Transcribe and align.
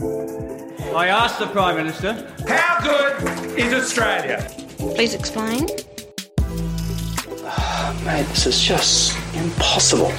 I 0.00 1.06
asked 1.08 1.38
the 1.38 1.46
Prime 1.46 1.76
Minister, 1.76 2.12
how 2.48 2.80
good 2.80 3.58
is 3.58 3.72
Australia? 3.72 4.44
Please 4.78 5.14
explain. 5.14 5.66
Mate, 8.04 8.26
this 8.28 8.46
is 8.46 8.60
just 8.60 9.16
impossible. 9.34 10.12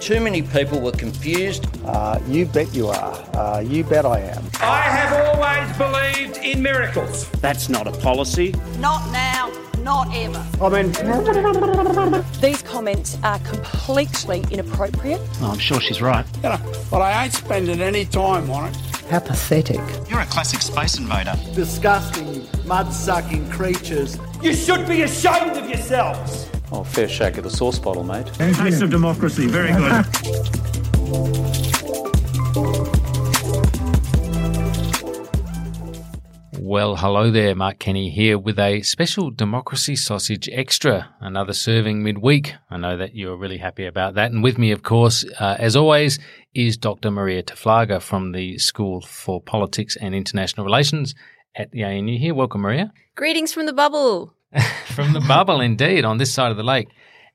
Too 0.00 0.20
many 0.20 0.42
people 0.42 0.80
were 0.80 0.92
confused. 0.92 1.66
Uh, 1.84 2.18
you 2.26 2.44
bet 2.44 2.74
you 2.74 2.88
are. 2.88 3.14
Uh, 3.34 3.60
you 3.60 3.84
bet 3.84 4.04
I 4.04 4.20
am. 4.20 4.44
I 4.60 4.82
have 4.82 5.12
always 5.26 5.76
believed 5.78 6.38
in 6.44 6.62
miracles. 6.62 7.28
That's 7.40 7.68
not 7.68 7.86
a 7.86 7.92
policy. 7.92 8.54
Not 8.78 9.10
now, 9.12 9.52
not 9.82 10.08
ever. 10.14 10.44
I 10.60 10.68
mean, 10.82 12.22
These 12.40 12.62
comments 12.62 13.16
are 13.22 13.38
completely 13.40 14.44
inappropriate. 14.50 15.20
Oh, 15.40 15.50
I'm 15.52 15.58
sure 15.58 15.80
she's 15.80 16.02
right. 16.02 16.26
You 16.42 16.50
know, 16.50 16.72
but 16.90 17.00
I 17.00 17.24
ain't 17.24 17.32
spending 17.32 17.80
any 17.80 18.04
time 18.04 18.50
on 18.50 18.70
it. 18.70 18.76
How 19.10 19.20
pathetic. 19.20 19.80
You're 20.08 20.20
a 20.20 20.26
classic 20.26 20.62
space 20.62 20.98
invader. 20.98 21.34
Disgusting, 21.54 22.46
mud 22.66 22.92
sucking 22.92 23.50
creatures. 23.50 24.18
You 24.42 24.54
should 24.54 24.86
be 24.86 25.02
ashamed 25.02 25.56
of 25.56 25.68
yourselves. 25.68 26.48
Oh, 26.72 26.84
fair 26.84 27.08
shake 27.08 27.36
of 27.36 27.44
the 27.44 27.50
sauce 27.50 27.78
bottle, 27.78 28.04
mate. 28.04 28.26
Taste 28.34 28.82
of 28.82 28.90
democracy. 28.90 29.46
Very 29.46 29.72
good. 29.72 31.46
Well, 36.70 36.94
hello 36.94 37.32
there, 37.32 37.56
Mark 37.56 37.80
Kenny 37.80 38.10
here 38.10 38.38
with 38.38 38.56
a 38.56 38.82
special 38.82 39.32
Democracy 39.32 39.96
Sausage 39.96 40.48
Extra, 40.52 41.12
another 41.18 41.52
serving 41.52 42.04
midweek. 42.04 42.54
I 42.70 42.76
know 42.76 42.96
that 42.96 43.16
you're 43.16 43.36
really 43.36 43.56
happy 43.56 43.86
about 43.86 44.14
that. 44.14 44.30
And 44.30 44.40
with 44.40 44.56
me, 44.56 44.70
of 44.70 44.84
course, 44.84 45.24
uh, 45.40 45.56
as 45.58 45.74
always, 45.74 46.20
is 46.54 46.76
Dr. 46.76 47.10
Maria 47.10 47.42
Taflaga 47.42 48.00
from 48.00 48.30
the 48.30 48.56
School 48.58 49.00
for 49.00 49.42
Politics 49.42 49.96
and 49.96 50.14
International 50.14 50.64
Relations 50.64 51.16
at 51.56 51.72
the 51.72 51.82
ANU 51.82 52.16
here. 52.16 52.34
Welcome, 52.34 52.60
Maria. 52.60 52.92
Greetings 53.16 53.52
from 53.52 53.66
the 53.66 53.72
bubble. 53.72 54.32
from 54.94 55.12
the 55.12 55.20
bubble, 55.26 55.60
indeed, 55.60 56.04
on 56.04 56.18
this 56.18 56.32
side 56.32 56.52
of 56.52 56.56
the 56.56 56.62
lake. 56.62 56.86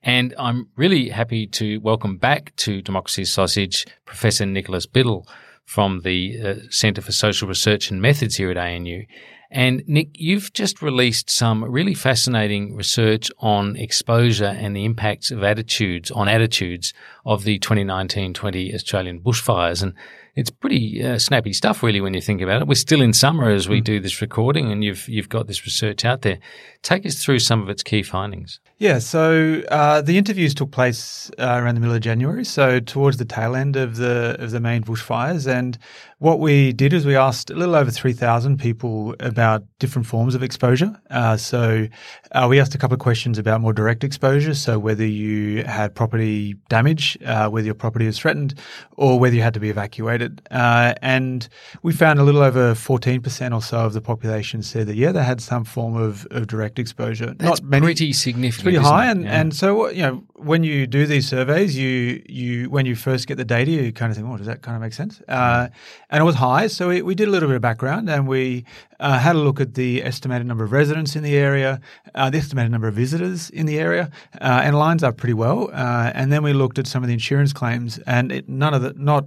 And 0.02 0.33
I'm 0.39 0.69
really 0.78 1.09
happy 1.09 1.45
to 1.47 1.80
welcome 1.80 2.16
back 2.16 2.56
to 2.56 2.81
Democracy 2.81 3.25
Sausage 3.25 3.86
Professor 4.06 4.45
Nicholas 4.45 4.86
Biddle 4.86 5.28
from 5.66 6.02
the 6.02 6.39
uh, 6.41 6.55
Centre 6.69 7.02
for 7.02 7.11
Social 7.11 7.47
Research 7.47 7.91
and 7.91 8.02
Methods 8.02 8.38
here 8.38 8.52
at 8.52 8.58
ANU. 8.58 9.03
And 9.52 9.83
Nick, 9.88 10.09
you've 10.13 10.53
just 10.53 10.81
released 10.81 11.30
some 11.30 11.63
really 11.63 11.94
fascinating 11.94 12.75
research 12.75 13.31
on 13.39 13.75
exposure 13.75 14.45
and 14.45 14.75
the 14.75 14.85
impacts 14.85 15.31
of 15.31 15.44
attitudes 15.44 16.11
on 16.11 16.27
attitudes 16.27 16.94
of 17.25 17.44
the 17.44 17.59
2019-20 17.59 18.73
Australian 18.73 19.22
bushfires. 19.22 19.81
And 19.81 19.94
it's 20.36 20.50
pretty 20.50 21.03
uh, 21.03 21.17
snappy 21.17 21.53
stuff, 21.53 21.81
really, 21.81 22.02
when 22.02 22.14
you 22.14 22.22
think 22.22 22.41
about 22.41 22.61
it. 22.61 22.67
We're 22.67 22.75
still 22.75 23.02
in 23.02 23.14
summer 23.14 23.50
as 23.50 23.69
we 23.69 23.81
do 23.81 24.00
this 24.00 24.22
recording, 24.22 24.72
and 24.72 24.83
you've 24.83 25.08
you've 25.08 25.30
got 25.30 25.47
this 25.47 25.66
research 25.66 26.03
out 26.03 26.22
there. 26.22 26.39
Take 26.81 27.05
us 27.05 27.23
through 27.23 27.39
some 27.39 27.62
of 27.62 27.69
its 27.69 27.81
key 27.81 28.03
findings. 28.03 28.59
Yeah, 28.78 29.00
so 29.00 29.63
uh, 29.69 30.01
the 30.01 30.18
interviews 30.18 30.53
took 30.53 30.72
place 30.72 31.31
uh, 31.40 31.59
around 31.62 31.75
the 31.75 31.81
middle 31.81 31.95
of 31.95 32.01
January, 32.01 32.44
so 32.44 32.79
towards 32.79 33.18
the 33.18 33.25
tail 33.25 33.56
end 33.56 33.75
of 33.75 33.95
the 33.95 34.35
of 34.40 34.51
the 34.51 34.59
main 34.59 34.84
bushfires. 34.84 35.47
And 35.47 35.78
what 36.19 36.40
we 36.40 36.74
did 36.74 36.91
is 36.91 37.06
we 37.06 37.16
asked 37.16 37.50
a 37.50 37.56
little 37.56 37.75
over 37.75 37.90
three 37.90 38.13
thousand 38.13 38.59
people 38.59 39.16
about 39.22 39.63
different 39.79 40.06
forms 40.06 40.35
of 40.35 40.44
exposure. 40.44 41.00
Uh, 41.09 41.38
so 41.38 41.88
uh, 42.34 42.47
we 42.50 42.59
asked 42.59 42.75
a 42.75 42.78
couple 42.78 42.95
of 42.95 43.00
questions 43.00 43.38
about 43.38 43.62
more 43.62 43.74
direct 43.74 44.03
exposure, 44.03 44.53
so 44.53 44.78
whether 44.78 45.06
you 45.06 45.63
had 45.63 45.95
property 45.95 46.56
damage, 46.68 47.18
uh, 47.25 47.47
whether 47.50 47.66
your 47.66 47.75
property 47.75 48.06
was 48.06 48.19
threatened, 48.19 48.59
or 48.97 49.18
whether 49.18 49.35
you 49.35 49.41
had 49.41 49.53
to 49.53 49.59
be 49.62 49.69
evacuated. 49.69 50.25
Uh, 50.52 50.94
and 51.02 51.47
we 51.84 51.94
found 51.94 52.19
a 52.19 52.24
little 52.24 52.41
over 52.41 52.75
fourteen 52.75 53.22
percent 53.22 53.53
or 53.53 53.62
so 53.62 53.80
of 53.80 53.94
the 53.94 54.02
population 54.02 54.62
said 54.63 54.88
that 54.88 54.96
yeah, 54.96 55.12
they 55.12 55.24
had 55.24 55.41
some 55.41 55.63
form 55.63 55.96
of, 55.96 56.25
of 56.31 56.47
direct 56.47 56.80
exposure. 56.80 57.28
That's 57.38 57.62
Not 57.62 57.63
many, 57.63 57.86
pretty 57.88 58.13
significant. 58.13 58.63
pretty 58.63 58.78
high, 58.78 59.08
it? 59.08 59.12
and 59.12 59.24
Yeah. 59.24 59.40
and 59.41 59.56
so 59.56 59.90
you 59.90 60.02
know 60.03 60.24
when 60.36 60.63
you 60.63 60.88
do 60.88 61.06
these 61.06 61.28
surveys, 61.28 61.78
you 61.78 62.22
you 62.28 62.69
when 62.69 62.86
you 62.86 62.96
first 62.96 63.28
get 63.28 63.38
the 63.38 63.46
data, 63.46 63.72
you 63.72 63.91
kind 63.91 64.09
of 64.12 64.18
think, 64.18 64.28
oh, 64.30 64.38
does 64.38 64.47
that 64.47 64.62
kind 64.62 64.75
of 64.75 64.81
make 64.81 64.94
sense? 64.94 65.22
Uh, 65.28 65.68
and 66.09 66.22
it 66.22 66.25
was 66.25 66.36
high, 66.36 66.68
so 66.68 66.90
we, 66.90 67.02
we 67.02 67.16
did 67.16 67.28
a 67.28 67.31
little 67.31 67.50
bit 67.50 67.56
of 67.56 67.62
background, 67.62 68.09
and 68.09 68.28
we 68.28 68.66
uh, 69.00 69.18
had 69.19 69.36
a 69.36 69.40
look 69.40 69.59
at 69.59 69.74
the 69.74 70.03
estimated 70.03 70.46
number 70.47 70.63
of 70.63 70.72
residents 70.72 71.16
in 71.16 71.24
the 71.24 71.36
area, 71.38 71.80
uh, 72.16 72.30
the 72.30 72.38
estimated 72.38 72.72
number 72.72 72.88
of 72.88 72.94
visitors 72.96 73.50
in 73.50 73.66
the 73.66 73.80
area, 73.80 74.09
uh, 74.42 74.62
and 74.63 74.75
it 74.75 74.78
lines 74.78 75.03
up 75.03 75.18
pretty 75.18 75.34
well. 75.34 75.69
Uh, 75.74 76.12
and 76.13 76.31
then 76.31 76.44
we 76.44 76.53
looked 76.53 76.78
at 76.80 76.88
some 76.88 77.03
of 77.03 77.07
the 77.07 77.13
insurance 77.13 77.53
claims, 77.53 77.97
and 78.06 78.31
it, 78.31 78.47
none 78.50 78.74
of 78.74 78.81
the 78.81 78.94
not 78.96 79.25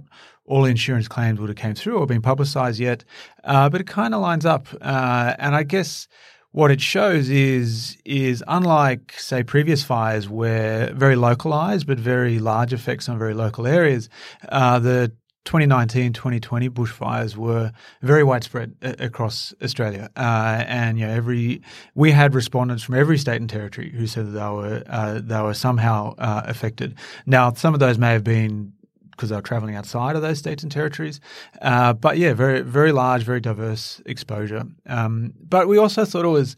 all 0.49 0.65
insurance 0.65 1.07
claims 1.07 1.39
would 1.39 1.47
have 1.47 1.57
came 1.57 1.75
through 1.75 1.97
or 1.97 2.07
been 2.07 2.21
publicised 2.21 2.79
yet, 2.79 3.05
uh, 3.43 3.69
but 3.69 3.79
it 3.79 3.87
kind 3.87 4.13
of 4.15 4.21
lines 4.21 4.45
up. 4.45 4.67
Uh, 4.81 5.35
and 5.37 5.55
I 5.55 5.63
guess 5.63 6.07
what 6.51 6.71
it 6.71 6.81
shows 6.81 7.29
is 7.29 7.97
is 8.03 8.43
unlike 8.47 9.13
say 9.13 9.43
previous 9.43 9.83
fires 9.83 10.27
where 10.27 10.91
very 10.93 11.15
localized 11.15 11.85
but 11.85 11.99
very 11.99 12.39
large 12.39 12.73
effects 12.73 13.07
on 13.07 13.19
very 13.19 13.35
local 13.35 13.67
areas, 13.67 14.09
uh, 14.49 14.79
the 14.79 15.11
2019 15.45 16.13
2020 16.13 16.69
bushfires 16.69 17.35
were 17.35 17.71
very 18.01 18.23
widespread 18.23 18.75
a- 18.81 19.05
across 19.05 19.53
Australia. 19.61 20.09
Uh, 20.17 20.63
and 20.67 20.97
you 20.99 21.05
know, 21.05 21.13
every 21.13 21.61
we 21.93 22.09
had 22.09 22.33
respondents 22.33 22.83
from 22.83 22.95
every 22.95 23.19
state 23.19 23.39
and 23.39 23.49
territory 23.49 23.91
who 23.91 24.07
said 24.07 24.25
that 24.25 24.31
they 24.31 24.49
were 24.49 24.83
uh, 24.87 25.19
they 25.23 25.41
were 25.41 25.53
somehow 25.53 26.15
uh, 26.17 26.41
affected. 26.45 26.95
Now, 27.27 27.53
some 27.53 27.75
of 27.75 27.79
those 27.79 27.99
may 27.99 28.13
have 28.13 28.23
been 28.23 28.73
because 29.19 29.29
they 29.29 29.35
were 29.35 29.41
traveling 29.41 29.75
outside 29.75 30.15
of 30.15 30.21
those 30.21 30.39
states 30.39 30.63
and 30.63 30.71
territories. 30.71 31.19
Uh, 31.61 31.91
but 31.91 32.17
yeah, 32.17 32.33
very 32.33 32.61
very 32.61 32.93
large, 32.93 33.23
very 33.23 33.41
diverse 33.41 34.01
exposure. 34.05 34.63
Um, 34.85 35.33
but 35.49 35.67
we 35.67 35.77
also 35.77 36.05
thought 36.05 36.23
it 36.23 36.29
was 36.29 36.55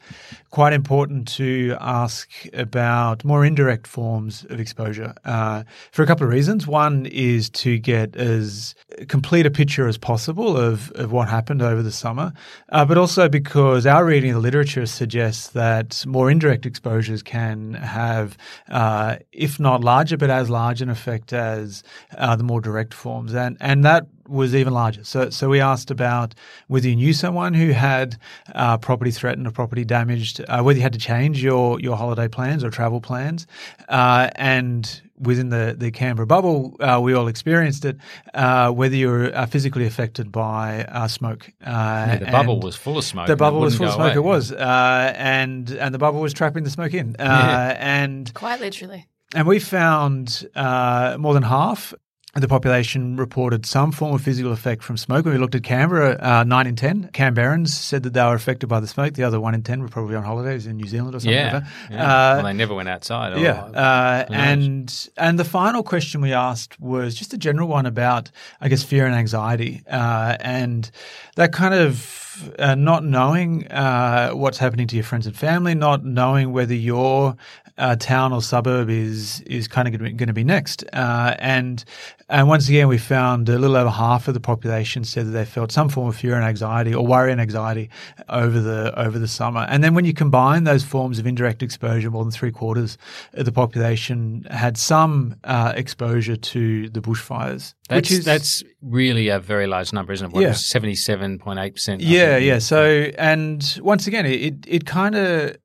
quite 0.52 0.74
important 0.74 1.28
to 1.28 1.76
ask 1.80 2.30
about 2.54 3.26
more 3.26 3.44
indirect 3.44 3.88
forms 3.88 4.46
of 4.50 4.60
exposure 4.60 5.16
uh, 5.26 5.64
for 5.92 6.04
a 6.04 6.06
couple 6.06 6.26
of 6.28 6.32
reasons. 6.32 6.68
One 6.68 7.08
is 7.08 7.50
to 7.52 7.80
get 7.80 8.16
as 8.16 8.76
complete 9.08 9.46
a 9.46 9.50
picture 9.50 9.88
as 9.88 9.98
possible 9.98 10.56
of, 10.58 10.92
of 10.92 11.12
what 11.12 11.30
happened 11.30 11.62
over 11.62 11.82
the 11.82 11.92
summer, 11.92 12.34
uh, 12.70 12.86
but 12.86 12.98
also 12.98 13.28
because 13.28 13.86
our 13.86 14.06
reading 14.06 14.32
of 14.32 14.36
the 14.36 14.42
literature 14.42 14.86
suggests 14.86 15.48
that 15.50 16.06
more 16.06 16.30
indirect 16.30 16.66
exposures 16.66 17.24
can 17.24 17.74
have, 17.74 18.38
uh, 18.70 19.16
if 19.32 19.60
not 19.60 19.84
larger, 19.84 20.18
but 20.18 20.30
as 20.30 20.50
large 20.50 20.82
an 20.82 20.90
effect 20.90 21.34
as 21.34 21.82
uh, 22.18 22.36
the 22.36 22.44
more 22.52 22.62
direct 22.62 22.94
forms, 22.94 23.34
and 23.34 23.58
and 23.60 23.84
that 23.86 24.04
was 24.28 24.54
even 24.56 24.74
larger. 24.74 25.04
So, 25.04 25.30
so 25.30 25.50
we 25.50 25.60
asked 25.60 25.92
about 25.92 26.34
whether 26.68 26.88
you 26.88 26.96
knew 26.96 27.14
someone 27.14 27.54
who 27.54 27.72
had 27.72 28.18
uh, 28.56 28.78
property 28.78 29.12
threatened 29.12 29.46
or 29.48 29.52
property 29.52 29.84
damaged, 29.84 30.36
uh, 30.48 30.62
whether 30.64 30.78
you 30.80 30.84
had 30.84 30.94
to 30.94 31.00
change 31.00 31.44
your 31.44 31.80
your 31.80 31.98
holiday 31.98 32.28
plans 32.28 32.64
or 32.64 32.70
travel 32.70 33.02
plans, 33.02 33.48
uh, 33.90 34.30
and 34.36 35.02
within 35.30 35.50
the 35.50 35.76
the 35.78 35.92
Canberra 35.92 36.28
bubble, 36.28 36.76
uh, 36.80 37.00
we 37.06 37.14
all 37.14 37.28
experienced 37.28 37.84
it. 37.86 37.98
Uh, 38.34 38.70
whether 38.72 38.96
you 38.96 39.08
were 39.10 39.32
uh, 39.36 39.46
physically 39.46 39.86
affected 39.86 40.32
by 40.32 40.86
uh, 40.86 41.08
smoke, 41.08 41.44
uh, 41.66 41.70
Yeah, 41.70 42.18
the 42.18 42.32
bubble 42.32 42.60
was 42.60 42.76
full 42.76 42.98
of 42.98 43.04
smoke. 43.06 43.28
The 43.28 43.34
and 43.34 43.40
bubble 43.40 43.60
was 43.62 43.76
full 43.78 43.88
of 43.88 43.92
go 43.94 43.98
smoke. 44.04 44.16
It 44.16 44.26
was, 44.34 44.52
uh, 44.52 45.14
and 45.16 45.70
and 45.84 45.94
the 45.96 46.00
bubble 46.00 46.22
was 46.22 46.34
trapping 46.34 46.64
the 46.64 46.70
smoke 46.70 46.94
in, 46.94 47.16
uh, 47.20 47.24
Yeah. 47.24 47.78
and 47.80 48.34
Quite 48.34 48.60
literally. 48.62 49.08
and 49.36 49.48
we 49.48 49.60
found 49.60 50.48
uh, 50.56 51.18
more 51.20 51.34
than 51.34 51.44
half 51.44 51.94
of 51.94 52.00
the 52.34 52.48
population 52.48 53.18
reported 53.18 53.66
some 53.66 53.92
form 53.92 54.16
of 54.16 54.22
physical 54.22 54.54
effect 54.54 54.84
from 54.84 54.96
smoke. 54.96 55.26
When 55.26 55.34
we 55.34 55.40
looked 55.40 55.54
at 55.56 55.64
Canberra, 55.64 56.18
uh, 56.22 56.44
9 56.46 56.66
in 56.68 56.76
10 56.78 57.10
Canberrans 57.14 57.68
said 57.70 58.04
that 58.04 58.14
they 58.14 58.22
were 58.24 58.36
affected 58.36 58.68
by 58.68 58.80
the 58.80 58.88
smoke. 58.88 59.16
The 59.16 59.24
other 59.24 59.38
1 59.38 59.54
in 59.54 59.64
10 59.64 59.82
were 59.82 59.90
probably 59.90 60.16
on 60.16 60.24
holidays 60.24 60.66
in 60.66 60.78
New 60.78 60.88
Zealand 60.88 61.14
or 61.14 61.20
something 61.20 61.34
Yeah. 61.38 61.54
like 61.56 61.64
that. 61.64 61.70
yeah. 61.92 62.04
Uh, 62.04 62.36
well, 62.38 62.44
they 62.46 62.54
never 62.54 62.74
went 62.74 62.88
outside. 62.88 63.38
yeah, 63.38 63.64
uh, 63.64 64.26
and 64.30 65.10
and 65.18 65.38
the 65.38 65.44
final 65.44 65.84
question 65.84 66.22
we 66.22 66.32
asked 66.32 66.80
was 66.80 67.16
just 67.16 67.34
a 67.34 67.38
general 67.38 67.68
one 67.68 67.86
about, 67.86 68.32
I 68.62 68.70
guess, 68.70 68.82
fear 68.82 69.06
and 69.06 69.14
anxiety, 69.14 69.84
uh, 69.92 70.38
and 70.40 70.90
that 71.36 71.52
kind 71.52 71.74
of 71.74 72.50
uh, 72.58 72.76
not 72.76 73.04
knowing 73.04 73.68
uh, 73.68 74.32
what's 74.32 74.58
happening 74.58 74.88
to 74.88 74.96
your 74.96 75.04
friends 75.04 75.28
and 75.28 75.36
family, 75.36 75.76
not 75.76 76.06
knowing 76.06 76.54
whether 76.54 76.74
you're 76.74 77.36
uh, 77.78 77.96
town 77.96 78.34
or 78.34 78.42
suburb 78.42 78.90
is 78.90 79.42
is 79.42 79.68
kind 79.68 79.88
of 79.88 80.00
going 80.00 80.28
to 80.28 80.34
be 80.34 80.44
next. 80.44 80.84
Uh, 80.94 81.36
and 81.40 81.84
and 82.30 82.48
once 82.48 82.70
again, 82.70 82.88
we 82.88 82.98
found 82.98 83.50
a 83.50 83.58
little 83.58 83.76
over 83.76 83.90
half 83.90 84.28
of 84.28 84.34
the 84.34 84.40
population 84.40 85.04
said 85.04 85.28
that 85.28 85.32
they 85.32 85.46
felt 85.46 85.72
some 85.72 85.90
form 85.90 86.08
of 86.08 86.16
fear 86.16 86.36
and 86.36 86.46
anxiety 86.46 86.94
or 86.94 87.06
worry 87.06 87.32
and 87.32 87.42
anxiety 87.42 87.90
over 88.30 88.60
the 88.60 88.98
over 89.00 89.20
the 89.20 89.28
summer. 89.28 89.66
And 89.70 89.84
then 89.84 89.94
when 89.94 90.06
you 90.06 90.14
combine 90.14 90.64
those 90.64 90.84
forms 90.84 91.20
of 91.20 91.28
indirect 91.28 91.62
exposure, 91.64 92.10
more 92.10 92.24
than 92.24 92.32
three 92.32 92.52
quarters 92.52 92.98
of 93.34 93.46
the 93.46 93.52
population 93.52 94.46
had 94.50 94.78
some 94.78 95.36
uh, 95.44 95.74
exposure 95.76 96.36
to 96.36 96.90
the 96.90 97.02
bushfires. 97.02 97.74
That's, 97.90 98.10
which 98.10 98.20
is 98.20 98.26
that's 98.26 98.64
really 98.82 99.28
a 99.28 99.40
very 99.40 99.68
large 99.68 99.92
number, 99.92 100.14
isn't 100.14 100.28
it? 100.28 100.34
What, 100.34 100.44
yeah, 100.44 100.54
seventy-seven 100.54 101.40
point 101.40 101.60
eight 101.60 101.74
percent. 101.74 102.02
Yeah, 102.02 102.38
yeah. 102.38 102.60
So, 102.60 103.12
and 103.18 103.80
once 103.82 104.08
again, 104.08 104.26
it 104.26 104.66
it 104.66 104.86
kind 104.86 105.16
of 105.16 105.58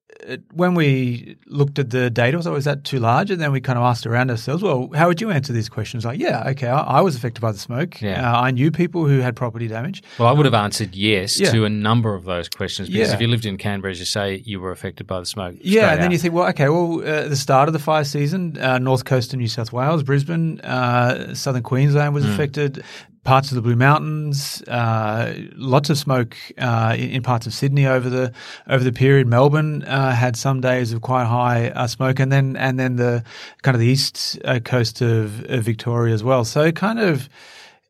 when 0.53 0.75
we 0.75 1.37
looked 1.47 1.79
at 1.79 1.91
the 1.91 2.11
data, 2.11 2.39
was 2.39 2.65
that 2.65 2.85
too 2.85 2.99
large? 2.99 3.31
And 3.31 3.41
then 3.41 3.53
we 3.53 3.61
kind 3.61 3.79
of 3.79 3.85
asked 3.85 4.07
around 4.07 4.31
ourselves, 4.31 4.63
well, 4.63 4.91
how 4.95 5.09
would 5.09 5.21
you 5.21 5.31
answer 5.31 5.53
these 5.53 5.69
questions? 5.69 6.05
Like, 6.05 6.19
yeah, 6.19 6.49
okay, 6.49 6.69
I, 6.69 6.81
I 6.81 7.01
was 7.01 7.17
affected 7.17 7.41
by 7.41 7.53
the 7.53 7.59
smoke. 7.59 8.01
Yeah. 8.01 8.33
Uh, 8.33 8.41
I 8.41 8.51
knew 8.51 8.71
people 8.71 9.07
who 9.07 9.21
had 9.21 9.37
property 9.37 9.69
damage. 9.69 10.03
Well, 10.19 10.29
I 10.29 10.33
would 10.33 10.45
have 10.45 10.55
answered 10.55 10.95
yes 10.95 11.39
yeah. 11.39 11.51
to 11.53 11.65
a 11.65 11.71
number 11.71 12.15
of 12.15 12.25
those 12.25 12.49
questions 12.49 12.89
because 12.89 13.09
yeah. 13.09 13.15
if 13.15 13.21
you 13.21 13.29
lived 13.29 13.47
in 13.47 13.57
Canberra, 13.57 13.93
as 13.93 13.99
you 13.99 14.07
say, 14.07 14.43
you 14.45 14.61
were 14.61 14.71
affected 14.71 15.07
by 15.07 15.21
the 15.21 15.27
smoke. 15.27 15.57
Yeah, 15.61 15.93
and 15.93 16.03
then 16.03 16.11
you 16.11 16.19
think, 16.19 16.35
well, 16.35 16.49
okay, 16.49 16.69
well, 16.69 17.01
uh, 17.01 17.29
the 17.29 17.37
start 17.37 17.69
of 17.69 17.73
the 17.73 17.79
fire 17.79 18.05
season, 18.05 18.59
uh, 18.59 18.79
north 18.79 19.05
coast 19.05 19.33
of 19.33 19.39
New 19.39 19.49
South 19.49 19.73
Wales, 19.73 20.03
Brisbane, 20.03 20.61
uh, 20.61 21.35
southern 21.35 21.63
Queensland 21.63 22.15
was 22.15 22.25
mm. 22.25 22.33
affected 22.33 22.85
parts 23.27 23.51
of 23.51 23.57
the 23.57 23.61
Blue 23.61 23.77
Mountains, 23.77 24.63
uh, 24.69 25.35
lots 25.57 25.91
of 25.91 25.99
smoke 25.99 26.37
uh, 26.59 26.95
in, 26.97 27.23
parts 27.23 27.47
of 27.47 27.53
Sydney 27.53 27.85
over 27.85 28.09
the 28.09 28.33
over 28.69 28.83
the 28.83 28.93
period. 28.93 29.27
Melbourne 29.27 29.83
uh, 29.83 30.13
had 30.13 30.37
some 30.37 30.61
days 30.61 30.93
of 30.93 31.03
quite 31.03 31.27
high 31.27 31.71
uh, 31.71 31.89
smoke, 31.89 32.21
and 32.21 32.33
then 32.33 32.57
and 32.57 32.79
then 32.79 32.97
the 32.97 33.25
kind 33.63 33.75
of 33.75 33.81
the 33.81 33.89
east 33.89 34.39
uh, 34.45 34.61
coast 34.61 35.03
of, 35.03 35.45
of, 35.51 35.65
Victoria 35.65 36.15
as 36.15 36.23
well. 36.23 36.45
So 36.45 36.71
kind 36.73 37.01
of 37.01 37.29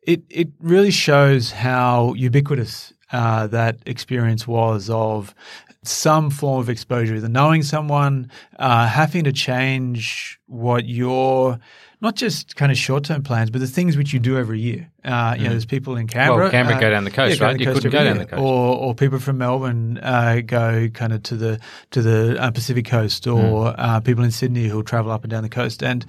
it 0.01 0.23
it 0.29 0.49
really 0.59 0.91
shows 0.91 1.51
how 1.51 2.13
ubiquitous 2.15 2.93
uh, 3.11 3.47
that 3.47 3.77
experience 3.85 4.47
was 4.47 4.89
of 4.89 5.35
some 5.83 6.31
form 6.31 6.59
of 6.59 6.69
exposure, 6.69 7.15
either 7.15 7.29
knowing 7.29 7.61
someone, 7.63 8.29
having 8.59 9.23
to 9.23 9.31
change 9.31 10.39
what 10.47 10.85
your 10.85 11.59
not 11.99 12.15
just 12.15 12.55
kind 12.55 12.71
of 12.71 12.77
short 12.77 13.03
term 13.03 13.23
plans, 13.23 13.49
but 13.49 13.59
the 13.59 13.67
things 13.67 13.97
which 13.97 14.13
you 14.13 14.19
do 14.19 14.37
every 14.37 14.59
year. 14.59 14.91
Uh, 15.03 15.33
you 15.35 15.41
mm. 15.41 15.43
know, 15.45 15.49
there's 15.51 15.65
people 15.65 15.95
in 15.95 16.07
Canberra. 16.07 16.43
Well, 16.43 16.51
Canberra 16.51 16.77
uh, 16.77 16.81
go 16.81 16.89
down 16.89 17.03
the 17.05 17.11
coast, 17.11 17.39
yeah, 17.39 17.45
right? 17.45 17.57
The 17.57 17.63
you 17.63 17.73
couldn't 17.73 17.91
go 17.91 18.03
down 18.03 18.17
the 18.17 18.25
coast, 18.25 18.41
or 18.41 18.77
or 18.77 18.93
people 18.93 19.19
from 19.19 19.39
Melbourne 19.39 19.97
uh, 19.99 20.41
go 20.45 20.89
kind 20.89 21.13
of 21.13 21.23
to 21.23 21.35
the 21.35 21.59
to 21.91 22.01
the 22.01 22.41
uh, 22.41 22.51
Pacific 22.51 22.85
coast, 22.85 23.25
or 23.25 23.73
mm. 23.73 24.05
people 24.05 24.23
in 24.23 24.31
Sydney 24.31 24.67
who 24.67 24.83
travel 24.83 25.11
up 25.11 25.23
and 25.23 25.31
down 25.31 25.43
the 25.43 25.49
coast, 25.49 25.81
and 25.81 26.05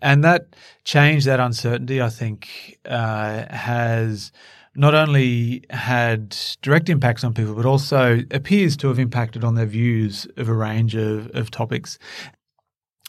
and 0.00 0.22
that 0.24 0.54
change, 0.84 1.24
that 1.24 1.40
uncertainty, 1.40 2.00
I 2.00 2.08
think, 2.08 2.78
uh, 2.84 3.44
has 3.52 4.32
not 4.74 4.94
only 4.94 5.64
had 5.70 6.36
direct 6.62 6.88
impacts 6.88 7.24
on 7.24 7.34
people, 7.34 7.54
but 7.54 7.66
also 7.66 8.20
appears 8.30 8.76
to 8.78 8.88
have 8.88 8.98
impacted 8.98 9.44
on 9.44 9.54
their 9.54 9.66
views 9.66 10.26
of 10.36 10.48
a 10.48 10.54
range 10.54 10.94
of, 10.94 11.30
of 11.34 11.50
topics. 11.50 11.98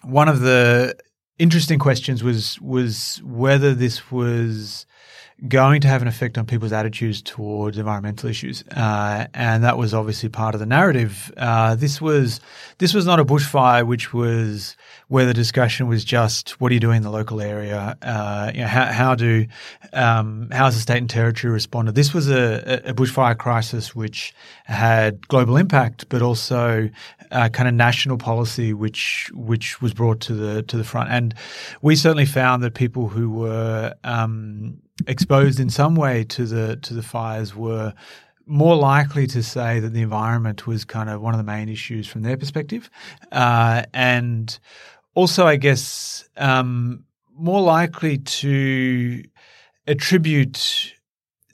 One 0.04 0.28
of 0.28 0.42
the 0.42 0.96
interesting 1.40 1.80
questions 1.80 2.24
was 2.24 2.60
was 2.62 3.22
whether 3.24 3.74
this 3.74 4.12
was 4.12 4.86
going 5.48 5.82
to 5.82 5.88
have 5.88 6.02
an 6.02 6.08
effect 6.08 6.38
on 6.38 6.46
people's 6.46 6.72
attitudes 6.72 7.22
towards 7.22 7.78
environmental 7.78 8.30
issues, 8.30 8.64
uh, 8.76 9.28
and 9.34 9.64
that 9.64 9.78
was 9.78 9.94
obviously 9.94 10.30
part 10.30 10.56
of 10.56 10.60
the 10.60 10.66
narrative. 10.66 11.32
Uh, 11.38 11.76
this 11.76 12.02
was 12.02 12.40
this 12.78 12.94
was 12.94 13.06
not 13.06 13.20
a 13.20 13.26
bushfire, 13.26 13.86
which 13.86 14.14
was 14.14 14.78
where 15.10 15.26
the 15.26 15.34
discussion 15.34 15.88
was 15.88 16.04
just 16.04 16.62
what 16.62 16.70
do 16.70 16.76
you 16.76 16.80
do 16.80 16.92
in 16.92 17.04
the 17.04 17.10
local 17.10 17.42
area, 17.42 17.98
uh, 18.02 18.52
you 18.54 18.62
know, 18.62 18.68
how, 18.68 18.86
how 18.86 19.16
do 19.16 19.46
um, 19.92 20.48
how 20.52 20.66
has 20.66 20.76
the 20.76 20.82
state 20.82 20.98
and 20.98 21.10
territory 21.10 21.52
responded. 21.52 21.96
This 21.96 22.14
was 22.14 22.30
a, 22.30 22.82
a 22.86 22.94
bushfire 22.94 23.38
crisis 23.38 23.94
which 23.94 24.34
had 24.66 25.28
global 25.28 25.58
impact, 25.58 26.08
but 26.10 26.22
also 26.22 26.90
uh, 27.32 27.50
kind 27.50 27.68
of 27.68 27.76
national 27.76 28.18
policy, 28.18 28.74
which 28.74 29.30
which 29.34 29.82
was 29.82 29.94
brought 29.94 30.22
to 30.22 30.34
the 30.34 30.64
to 30.64 30.78
the 30.78 30.84
front. 30.84 31.10
And 31.10 31.36
we 31.82 31.96
certainly 31.96 32.26
found 32.26 32.64
that 32.64 32.76
people 32.76 33.10
who 33.10 33.30
were 33.30 33.94
um, 34.04 34.80
exposed 35.08 35.60
in 35.60 35.70
some 35.70 35.96
way 35.96 36.24
to 36.24 36.46
the 36.46 36.78
to 36.78 36.94
the 36.94 37.04
fires 37.04 37.56
were 37.56 37.94
more 38.46 38.76
likely 38.76 39.26
to 39.28 39.42
say 39.42 39.80
that 39.80 39.94
the 39.94 40.02
environment 40.02 40.68
was 40.68 40.84
kind 40.84 41.10
of 41.10 41.22
one 41.22 41.34
of 41.34 41.38
the 41.38 41.44
main 41.44 41.70
issues 41.70 42.08
from 42.08 42.22
their 42.22 42.38
perspective, 42.38 42.90
uh, 43.32 43.84
and 43.94 44.60
also, 45.16 45.46
I 45.46 45.56
guess, 45.56 46.28
um, 46.38 47.06
more 47.36 47.62
likely 47.62 48.18
to 48.18 49.24
attribute 49.88 50.94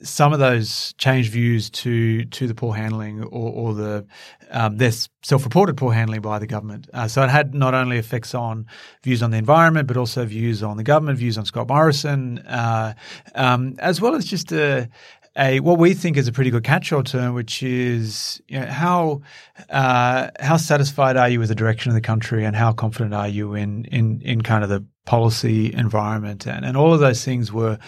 some 0.02 0.32
of 0.32 0.38
those 0.38 0.94
changed 0.94 1.30
views 1.30 1.70
to 1.70 2.24
to 2.26 2.46
the 2.46 2.54
poor 2.54 2.74
handling 2.74 3.22
or, 3.22 3.52
or 3.52 3.74
the 3.74 4.06
um, 4.50 4.76
their 4.76 4.92
self-reported 5.22 5.76
poor 5.76 5.92
handling 5.92 6.20
by 6.20 6.38
the 6.38 6.46
government. 6.46 6.88
Uh, 6.92 7.06
so 7.06 7.22
it 7.22 7.30
had 7.30 7.54
not 7.54 7.74
only 7.74 7.98
effects 7.98 8.34
on 8.34 8.66
views 9.02 9.22
on 9.22 9.30
the 9.30 9.36
environment, 9.36 9.86
but 9.86 9.96
also 9.96 10.24
views 10.24 10.62
on 10.62 10.76
the 10.76 10.82
government, 10.82 11.18
views 11.18 11.36
on 11.38 11.44
Scott 11.44 11.68
Morrison, 11.68 12.38
uh, 12.40 12.94
um, 13.34 13.74
as 13.78 14.00
well 14.00 14.14
as 14.14 14.24
just 14.24 14.52
a, 14.52 14.88
a 15.36 15.60
what 15.60 15.78
we 15.78 15.94
think 15.94 16.16
is 16.16 16.26
a 16.26 16.32
pretty 16.32 16.50
good 16.50 16.64
catch-all 16.64 17.02
term, 17.02 17.34
which 17.34 17.62
is 17.62 18.40
you 18.48 18.58
know, 18.58 18.66
how 18.66 19.20
uh, 19.68 20.30
how 20.40 20.56
satisfied 20.56 21.16
are 21.16 21.28
you 21.28 21.38
with 21.38 21.48
the 21.48 21.54
direction 21.54 21.90
of 21.90 21.94
the 21.94 22.00
country, 22.00 22.44
and 22.44 22.56
how 22.56 22.72
confident 22.72 23.14
are 23.14 23.28
you 23.28 23.54
in 23.54 23.84
in 23.86 24.20
in 24.22 24.40
kind 24.40 24.64
of 24.64 24.70
the 24.70 24.84
policy 25.04 25.72
environment, 25.74 26.46
and 26.46 26.64
and 26.64 26.76
all 26.76 26.94
of 26.94 27.00
those 27.00 27.24
things 27.24 27.52
were 27.52 27.78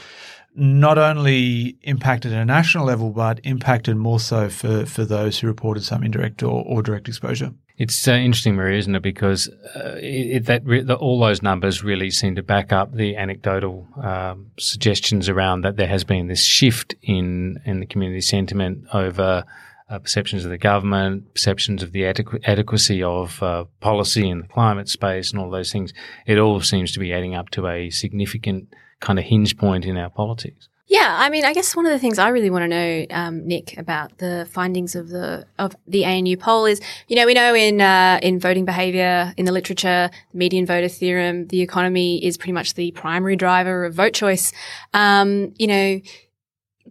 not 0.55 0.99
only 0.99 1.77
impacted 1.83 2.33
at 2.33 2.43
a 2.43 2.45
national 2.45 2.85
level, 2.85 3.11
but 3.11 3.41
impacted 3.45 3.97
more 3.97 4.21
so 4.21 4.49
for, 4.49 4.85
for 4.87 5.05
those 5.05 5.39
who 5.39 5.47
reported 5.47 5.83
some 5.85 6.03
indirect 6.03 6.43
or, 6.43 6.65
or 6.67 6.83
direct 6.83 7.09
exposure. 7.09 7.53
It's 7.79 8.07
uh, 8.07 8.13
interesting, 8.13 8.55
Maria, 8.55 8.79
isn't 8.79 8.95
it? 8.95 9.03
Because 9.03 9.49
uh, 9.75 9.97
it, 9.97 10.45
that 10.47 10.65
re- 10.65 10.83
the, 10.83 10.95
all 10.95 11.19
those 11.19 11.43
numbers 11.43 11.83
really 11.83 12.11
seem 12.11 12.37
to 12.37 12.43
back 12.43 12.71
up 12.71 12.93
the 12.95 13.17
anecdotal 13.17 13.89
um, 14.03 14.51
suggestions 14.59 15.29
around 15.29 15.63
that 15.63 15.77
there 15.77 15.89
has 15.89 16.05
been 16.05 16.29
this 16.29 16.45
shift 16.45 16.95
in 17.03 17.59
in 17.65 17.81
the 17.81 17.87
community 17.87 18.21
sentiment 18.21 18.85
over 18.93 19.45
uh, 19.89 19.99
perceptions 19.99 20.45
of 20.45 20.51
the 20.51 20.59
government, 20.59 21.35
perceptions 21.35 21.83
of 21.83 21.93
the 21.93 22.03
adequ- 22.03 22.41
adequacy 22.45 23.03
of 23.03 23.43
uh, 23.43 23.65
policy 23.81 24.29
in 24.29 24.43
the 24.43 24.49
climate 24.49 24.89
space, 24.89 25.33
and 25.33 25.41
all 25.41 25.51
those 25.51 25.73
things. 25.73 25.93
It 26.27 26.39
all 26.39 26.61
seems 26.61 26.93
to 26.93 27.01
be 27.01 27.13
adding 27.13 27.35
up 27.35 27.51
to 27.51 27.67
a 27.69 27.91
significant 27.91 28.73
kind 29.03 29.19
of 29.19 29.27
hinge 29.27 29.59
point 29.59 29.85
in 29.85 29.99
our 29.99 30.09
politics. 30.09 30.71
Yeah, 30.87 31.17
I 31.19 31.31
mean, 31.31 31.45
I 31.45 31.55
guess 31.55 31.75
one 31.75 31.87
of 31.87 31.93
the 31.93 31.99
things 31.99 32.19
I 32.19 32.29
really 32.29 32.51
want 32.51 32.65
to 32.65 32.69
know, 32.69 33.07
um, 33.11 33.47
Nick, 33.47 33.79
about 33.79 34.19
the 34.19 34.47
findings 34.51 34.95
of 34.95 35.09
the 35.09 35.47
of 35.59 35.75
the 35.87 36.05
ANU 36.05 36.37
poll 36.37 36.67
is, 36.67 36.81
you 37.09 37.17
know, 37.17 37.25
we 37.25 37.35
know 37.35 37.55
in 37.55 37.81
uh, 37.81 38.19
in 38.23 38.39
voting 38.39 38.65
behaviour, 38.65 39.33
in 39.37 39.47
the 39.47 39.53
literature, 39.53 40.11
median 40.35 40.67
voter 40.67 40.89
theorem, 40.89 41.47
the 41.47 41.63
economy 41.63 42.23
is 42.23 42.37
pretty 42.37 42.53
much 42.53 42.75
the 42.75 42.91
primary 42.93 43.37
driver 43.37 43.85
of 43.85 43.95
vote 43.95 44.13
choice. 44.13 44.53
Um, 44.93 45.55
you 45.57 45.67
know, 45.67 46.01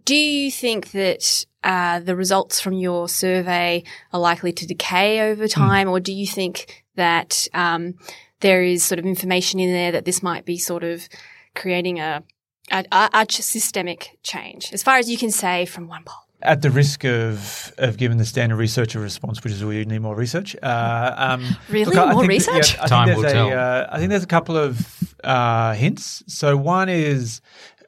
do 0.04 0.16
you 0.16 0.50
think 0.50 0.90
that 0.92 1.46
uh, 1.62 2.00
the 2.00 2.16
results 2.16 2.60
from 2.60 2.72
your 2.72 3.08
survey 3.08 3.84
are 4.12 4.18
likely 4.18 4.52
to 4.52 4.66
decay 4.66 5.30
over 5.30 5.44
hmm. 5.44 5.48
time, 5.48 5.86
mm. 5.86 5.90
or 5.92 6.00
do 6.00 6.12
you 6.12 6.26
think 6.26 6.84
that 6.96 7.46
um, 7.54 7.94
there 8.40 8.62
is 8.62 8.84
sort 8.84 8.98
of 8.98 9.06
information 9.06 9.60
in 9.60 9.72
there 9.72 9.92
that 9.92 10.04
this 10.04 10.22
might 10.22 10.44
be 10.44 10.58
sort 10.58 10.82
of 10.82 11.08
creating 11.54 12.00
a, 12.00 12.22
a, 12.70 12.84
a 12.92 13.26
systemic 13.30 14.18
change, 14.22 14.72
as 14.72 14.82
far 14.82 14.96
as 14.96 15.10
you 15.10 15.18
can 15.18 15.30
say 15.30 15.66
from 15.66 15.88
one 15.88 16.02
poll 16.04 16.22
at 16.42 16.62
the 16.62 16.70
risk 16.70 17.04
of 17.04 17.72
of 17.78 17.96
giving 17.96 18.18
the 18.18 18.24
standard 18.24 18.56
researcher 18.56 19.00
response, 19.00 19.42
which 19.42 19.52
is 19.52 19.64
we 19.64 19.84
need 19.84 20.00
more 20.00 20.14
research. 20.14 20.56
Uh, 20.62 21.14
um, 21.16 21.56
really, 21.68 21.94
look, 21.94 22.12
more 22.12 22.26
research? 22.26 22.74
yeah, 22.74 22.84
I 22.84 22.86
Time 22.86 23.16
will 23.16 23.24
a, 23.24 23.32
tell. 23.32 23.52
Uh, 23.52 23.86
I 23.90 23.98
think 23.98 24.10
there's 24.10 24.24
a 24.24 24.28
couple 24.28 24.56
of 24.56 25.14
uh, 25.24 25.74
hints. 25.74 26.22
So 26.26 26.56
one 26.56 26.88
is, 26.88 27.40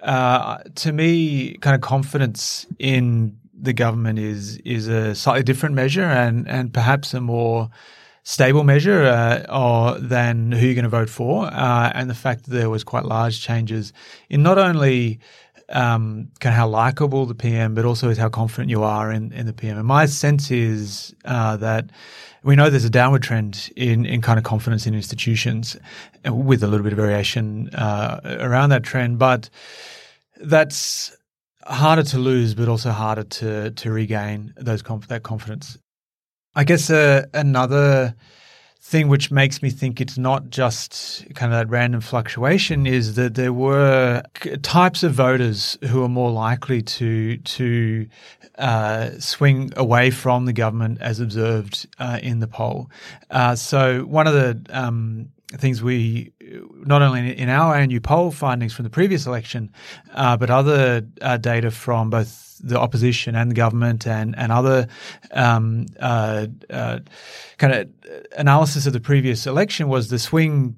uh, 0.02 0.58
to 0.76 0.92
me, 0.92 1.56
kind 1.58 1.74
of 1.74 1.80
confidence 1.80 2.66
in 2.78 3.36
the 3.52 3.72
government 3.72 4.18
is 4.18 4.58
is 4.58 4.88
a 4.88 5.14
slightly 5.14 5.42
different 5.42 5.74
measure, 5.74 6.04
and 6.04 6.48
and 6.48 6.72
perhaps 6.72 7.14
a 7.14 7.20
more 7.20 7.70
stable 8.24 8.64
measure 8.64 9.04
uh, 9.04 9.44
or 9.50 9.98
than 9.98 10.50
who 10.50 10.66
you're 10.66 10.74
going 10.74 10.82
to 10.82 10.88
vote 10.88 11.10
for, 11.10 11.46
uh, 11.46 11.92
and 11.94 12.10
the 12.10 12.14
fact 12.14 12.44
that 12.44 12.50
there 12.50 12.70
was 12.70 12.82
quite 12.82 13.04
large 13.04 13.40
changes 13.40 13.92
in 14.28 14.42
not 14.42 14.58
only 14.58 15.20
um, 15.68 16.28
kind 16.40 16.52
of 16.52 16.56
how 16.56 16.68
likable 16.68 17.26
the 17.26 17.34
PM, 17.34 17.74
but 17.74 17.84
also 17.84 18.08
is 18.08 18.18
how 18.18 18.28
confident 18.28 18.70
you 18.70 18.82
are 18.82 19.12
in, 19.12 19.32
in 19.32 19.46
the 19.46 19.52
PM. 19.52 19.78
And 19.78 19.86
my 19.86 20.06
sense 20.06 20.50
is 20.50 21.14
uh, 21.24 21.56
that 21.58 21.90
we 22.42 22.56
know 22.56 22.68
there's 22.70 22.84
a 22.84 22.90
downward 22.90 23.22
trend 23.22 23.70
in, 23.76 24.04
in 24.04 24.20
kind 24.20 24.38
of 24.38 24.44
confidence 24.44 24.86
in 24.86 24.94
institutions, 24.94 25.76
uh, 26.26 26.34
with 26.34 26.62
a 26.62 26.66
little 26.66 26.84
bit 26.84 26.92
of 26.92 26.98
variation 26.98 27.68
uh, 27.74 28.20
around 28.40 28.70
that 28.70 28.82
trend, 28.82 29.18
but 29.18 29.48
that's 30.40 31.16
harder 31.62 32.02
to 32.02 32.18
lose, 32.18 32.54
but 32.54 32.68
also 32.68 32.90
harder 32.90 33.24
to 33.24 33.70
to 33.70 33.90
regain 33.90 34.52
those 34.56 34.82
that 34.82 35.22
confidence. 35.22 35.78
I 36.56 36.64
guess 36.64 36.88
uh, 36.88 37.26
another 37.34 38.14
thing 38.80 39.08
which 39.08 39.30
makes 39.30 39.62
me 39.62 39.70
think 39.70 40.00
it's 40.00 40.18
not 40.18 40.50
just 40.50 41.24
kind 41.34 41.52
of 41.52 41.58
that 41.58 41.68
random 41.68 42.00
fluctuation 42.00 42.86
is 42.86 43.14
that 43.14 43.34
there 43.34 43.52
were 43.52 44.22
types 44.62 45.02
of 45.02 45.12
voters 45.12 45.78
who 45.88 46.04
are 46.04 46.08
more 46.08 46.30
likely 46.30 46.82
to 46.82 47.38
to 47.38 48.06
uh, 48.58 49.10
swing 49.18 49.72
away 49.76 50.10
from 50.10 50.44
the 50.44 50.52
government 50.52 50.98
as 51.00 51.18
observed 51.18 51.88
uh, 51.98 52.20
in 52.22 52.38
the 52.38 52.46
poll. 52.46 52.88
Uh, 53.30 53.56
so 53.56 54.02
one 54.02 54.26
of 54.26 54.34
the 54.34 54.60
um, 54.68 55.30
things 55.52 55.82
we 55.82 56.32
not 56.84 57.02
only 57.02 57.36
in 57.36 57.48
our 57.48 57.74
ANU 57.74 58.00
poll 58.00 58.30
findings 58.30 58.72
from 58.72 58.84
the 58.84 58.90
previous 58.90 59.26
election, 59.26 59.72
uh, 60.12 60.36
but 60.36 60.50
other 60.50 61.02
uh, 61.20 61.36
data 61.36 61.70
from 61.70 62.10
both 62.10 62.53
the 62.64 62.78
opposition 62.78 63.34
and 63.34 63.50
the 63.50 63.54
government 63.54 64.06
and 64.06 64.34
and 64.38 64.50
other 64.50 64.86
um, 65.32 65.86
uh, 66.00 66.46
uh 66.70 66.98
kind 67.58 67.72
of 67.72 67.88
analysis 68.36 68.86
of 68.86 68.92
the 68.92 69.00
previous 69.00 69.46
election 69.46 69.88
was 69.88 70.08
the 70.08 70.18
swing 70.18 70.76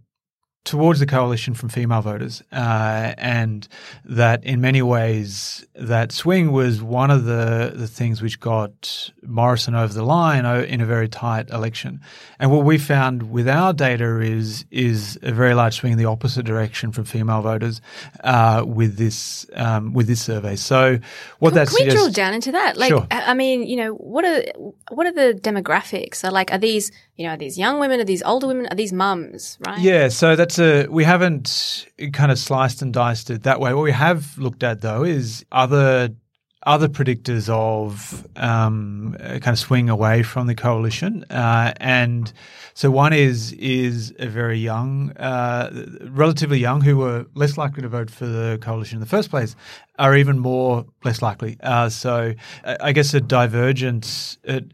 towards 0.64 0.98
the 1.00 1.06
coalition 1.06 1.54
from 1.54 1.68
female 1.68 2.02
voters, 2.02 2.42
uh, 2.52 3.14
and 3.16 3.68
that 4.04 4.44
in 4.44 4.60
many 4.60 4.82
ways 4.82 5.65
that 5.78 6.12
swing 6.12 6.52
was 6.52 6.82
one 6.82 7.10
of 7.10 7.24
the 7.24 7.72
the 7.74 7.86
things 7.86 8.22
which 8.22 8.40
got 8.40 9.10
Morrison 9.22 9.74
over 9.74 9.92
the 9.92 10.02
line 10.02 10.44
in 10.44 10.80
a 10.80 10.86
very 10.86 11.08
tight 11.08 11.50
election. 11.50 12.00
And 12.38 12.50
what 12.50 12.64
we 12.64 12.78
found 12.78 13.30
with 13.30 13.48
our 13.48 13.72
data 13.72 14.20
is 14.20 14.64
is 14.70 15.18
a 15.22 15.32
very 15.32 15.54
large 15.54 15.76
swing 15.76 15.92
in 15.92 15.98
the 15.98 16.06
opposite 16.06 16.44
direction 16.44 16.92
from 16.92 17.04
female 17.04 17.42
voters 17.42 17.80
uh, 18.24 18.64
with 18.66 18.96
this 18.96 19.46
um, 19.54 19.92
with 19.92 20.06
this 20.06 20.22
survey. 20.22 20.56
So 20.56 20.98
what 21.38 21.50
can, 21.50 21.56
that 21.56 21.68
can 21.68 21.86
we 21.86 21.90
drill 21.90 22.10
down 22.10 22.34
into 22.34 22.52
that? 22.52 22.76
Like, 22.76 22.88
sure. 22.88 23.06
I 23.10 23.34
mean, 23.34 23.66
you 23.66 23.76
know, 23.76 23.92
what 23.94 24.24
are 24.24 24.44
what 24.90 25.06
are 25.06 25.12
the 25.12 25.38
demographics? 25.38 26.24
Are 26.24 26.30
like, 26.30 26.52
are 26.52 26.58
these 26.58 26.90
you 27.16 27.26
know, 27.26 27.32
are 27.32 27.36
these 27.36 27.58
young 27.58 27.80
women? 27.80 28.00
Are 28.00 28.04
these 28.04 28.22
older 28.22 28.46
women? 28.46 28.66
Are 28.66 28.74
these 28.74 28.92
mums? 28.92 29.58
Right? 29.66 29.78
Yeah. 29.78 30.08
So 30.08 30.36
that's 30.36 30.58
a 30.58 30.86
we 30.86 31.04
haven't 31.04 31.86
kind 32.12 32.30
of 32.30 32.38
sliced 32.38 32.82
and 32.82 32.92
diced 32.92 33.30
it 33.30 33.44
that 33.44 33.58
way. 33.58 33.72
What 33.72 33.84
we 33.84 33.92
have 33.92 34.36
looked 34.38 34.62
at 34.62 34.82
though 34.82 35.02
is 35.02 35.44
other 35.66 36.14
other 36.62 36.88
predictors 36.88 37.48
of 37.48 38.26
um, 38.36 39.14
kind 39.20 39.48
of 39.48 39.58
swing 39.58 39.88
away 39.88 40.24
from 40.24 40.48
the 40.48 40.54
coalition, 40.54 41.24
uh, 41.30 41.72
and 41.76 42.32
so 42.74 42.90
one 42.90 43.12
is 43.12 43.52
is 43.52 44.12
a 44.18 44.26
very 44.26 44.58
young, 44.58 45.12
uh, 45.12 45.70
relatively 46.10 46.58
young, 46.58 46.80
who 46.80 46.96
were 46.96 47.26
less 47.34 47.56
likely 47.56 47.82
to 47.82 47.88
vote 47.88 48.10
for 48.10 48.26
the 48.26 48.58
coalition 48.60 48.96
in 48.96 49.00
the 49.00 49.06
first 49.06 49.30
place, 49.30 49.54
are 49.98 50.16
even 50.16 50.38
more 50.38 50.84
less 51.04 51.22
likely. 51.22 51.56
Uh, 51.62 51.88
so 51.88 52.34
I 52.64 52.92
guess 52.92 53.14
a 53.14 53.20
divergence. 53.20 54.38
It, 54.44 54.72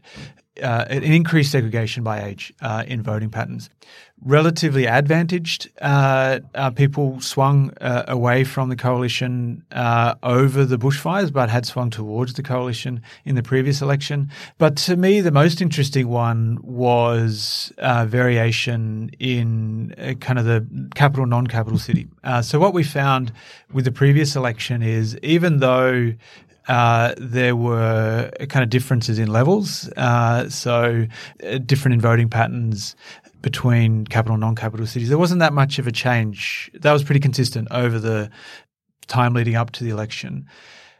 uh, 0.61 0.85
an 0.87 1.01
increased 1.01 1.51
segregation 1.51 2.03
by 2.03 2.21
age 2.23 2.53
uh, 2.61 2.83
in 2.85 3.01
voting 3.01 3.31
patterns. 3.31 3.71
Relatively 4.25 4.87
advantaged 4.87 5.69
uh, 5.81 6.39
uh 6.55 6.71
people 6.71 7.19
swung 7.19 7.73
uh, 7.81 8.03
away 8.07 8.43
from 8.43 8.69
the 8.69 8.75
coalition 8.75 9.63
uh, 9.71 10.15
over 10.23 10.63
the 10.63 10.77
bushfires, 10.77 11.31
but 11.31 11.49
had 11.49 11.65
swung 11.65 11.89
towards 11.89 12.33
the 12.33 12.43
coalition 12.43 13.01
in 13.25 13.35
the 13.35 13.43
previous 13.43 13.81
election. 13.81 14.29
But 14.57 14.77
to 14.77 14.95
me, 14.95 15.19
the 15.19 15.31
most 15.31 15.61
interesting 15.61 16.07
one 16.07 16.59
was 16.61 17.73
variation 17.77 19.11
in 19.19 19.93
kind 20.21 20.39
of 20.39 20.45
the 20.45 20.65
capital, 20.95 21.25
non 21.25 21.47
capital 21.47 21.77
city. 21.77 22.07
so, 22.41 22.59
what 22.59 22.73
we 22.73 22.83
found 22.83 23.33
with 23.73 23.83
the 23.83 23.91
previous 23.91 24.35
election 24.35 24.81
is 24.81 25.17
even 25.21 25.59
though 25.59 26.13
uh, 26.67 27.13
there 27.17 27.55
were 27.55 28.31
kind 28.49 28.63
of 28.63 28.69
differences 28.69 29.19
in 29.19 29.27
levels. 29.27 29.89
Uh, 29.97 30.49
so, 30.49 31.07
uh, 31.45 31.57
different 31.59 31.93
in 31.95 32.01
voting 32.01 32.29
patterns 32.29 32.95
between 33.43 34.07
capital 34.07 34.33
and 34.33 34.41
non 34.41 34.55
capital 34.55 34.87
cities. 34.87 35.09
There 35.09 35.19
wasn't 35.19 35.41
that 35.41 35.53
much 35.53 35.77
of 35.77 35.85
a 35.85 35.91
change. 35.91 36.71
That 36.73 36.91
was 36.91 37.03
pretty 37.03 37.19
consistent 37.19 37.67
over 37.69 37.99
the 37.99 38.31
time 39.05 39.35
leading 39.35 39.55
up 39.55 39.69
to 39.71 39.83
the 39.83 39.91
election. 39.91 40.47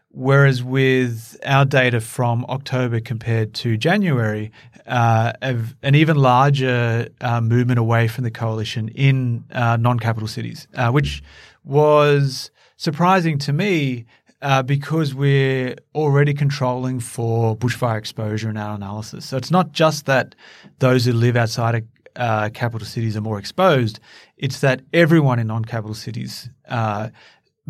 Whereas 0.09 0.61
with 0.61 1.39
our 1.43 1.65
data 1.65 1.99
from 1.99 2.45
October 2.47 2.99
compared 2.99 3.55
to 3.55 3.77
January, 3.77 4.51
uh, 4.85 5.33
an 5.41 5.95
even 5.95 6.17
larger 6.17 7.07
uh, 7.21 7.41
movement 7.41 7.79
away 7.79 8.07
from 8.07 8.23
the 8.23 8.29
coalition 8.29 8.89
in 8.89 9.43
uh, 9.51 9.77
non 9.77 9.97
capital 9.99 10.27
cities, 10.27 10.67
uh, 10.75 10.91
which 10.91 11.23
was 11.63 12.51
surprising 12.77 13.39
to 13.39 13.53
me 13.53 14.05
uh, 14.43 14.61
because 14.61 15.15
we're 15.15 15.75
already 15.95 16.33
controlling 16.33 16.99
for 16.99 17.55
bushfire 17.55 17.97
exposure 17.97 18.49
in 18.49 18.57
our 18.57 18.75
analysis. 18.75 19.25
So 19.25 19.37
it's 19.37 19.49
not 19.49 19.71
just 19.71 20.05
that 20.05 20.35
those 20.79 21.05
who 21.05 21.13
live 21.13 21.37
outside 21.37 21.75
of 21.75 21.83
uh, 22.15 22.49
capital 22.49 22.85
cities 22.85 23.17
are 23.17 23.21
more 23.21 23.39
exposed, 23.39 23.99
it's 24.37 24.59
that 24.59 24.81
everyone 24.93 25.39
in 25.39 25.47
non 25.47 25.65
capital 25.65 25.95
cities 25.95 26.49
uh, 26.69 27.09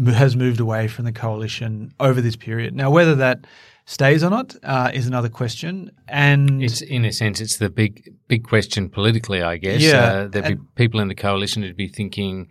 has 0.05 0.35
moved 0.35 0.59
away 0.59 0.87
from 0.87 1.05
the 1.05 1.11
coalition 1.11 1.93
over 1.99 2.21
this 2.21 2.35
period. 2.35 2.75
Now, 2.75 2.89
whether 2.91 3.15
that 3.15 3.45
stays 3.85 4.23
or 4.23 4.29
not 4.29 4.55
uh, 4.63 4.91
is 4.93 5.07
another 5.07 5.29
question. 5.29 5.91
And 6.07 6.63
it's 6.63 6.81
in 6.81 7.05
a 7.05 7.11
sense, 7.11 7.41
it's 7.41 7.57
the 7.57 7.69
big 7.69 8.13
big 8.27 8.43
question 8.47 8.89
politically, 8.89 9.41
I 9.41 9.57
guess. 9.57 9.81
Yeah, 9.81 10.03
uh, 10.03 10.27
there'd 10.27 10.57
be 10.57 10.63
people 10.75 10.99
in 10.99 11.07
the 11.07 11.15
coalition 11.15 11.63
who'd 11.63 11.77
be 11.77 11.87
thinking, 11.87 12.49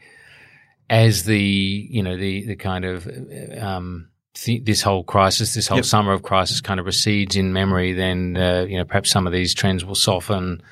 as 0.90 1.24
the 1.24 1.38
you 1.38 2.02
know 2.02 2.16
the 2.16 2.46
the 2.46 2.56
kind 2.56 2.84
of 2.84 3.08
um, 3.60 4.08
th- 4.34 4.64
this 4.64 4.82
whole 4.82 5.04
crisis, 5.04 5.54
this 5.54 5.68
whole 5.68 5.78
yep. 5.78 5.84
summer 5.84 6.12
of 6.12 6.22
crisis, 6.22 6.60
kind 6.60 6.80
of 6.80 6.86
recedes 6.86 7.36
in 7.36 7.52
memory, 7.52 7.92
then 7.92 8.36
uh, 8.36 8.66
you 8.68 8.76
know 8.76 8.84
perhaps 8.84 9.10
some 9.10 9.26
of 9.26 9.32
these 9.32 9.54
trends 9.54 9.84
will 9.84 9.94
soften. 9.94 10.62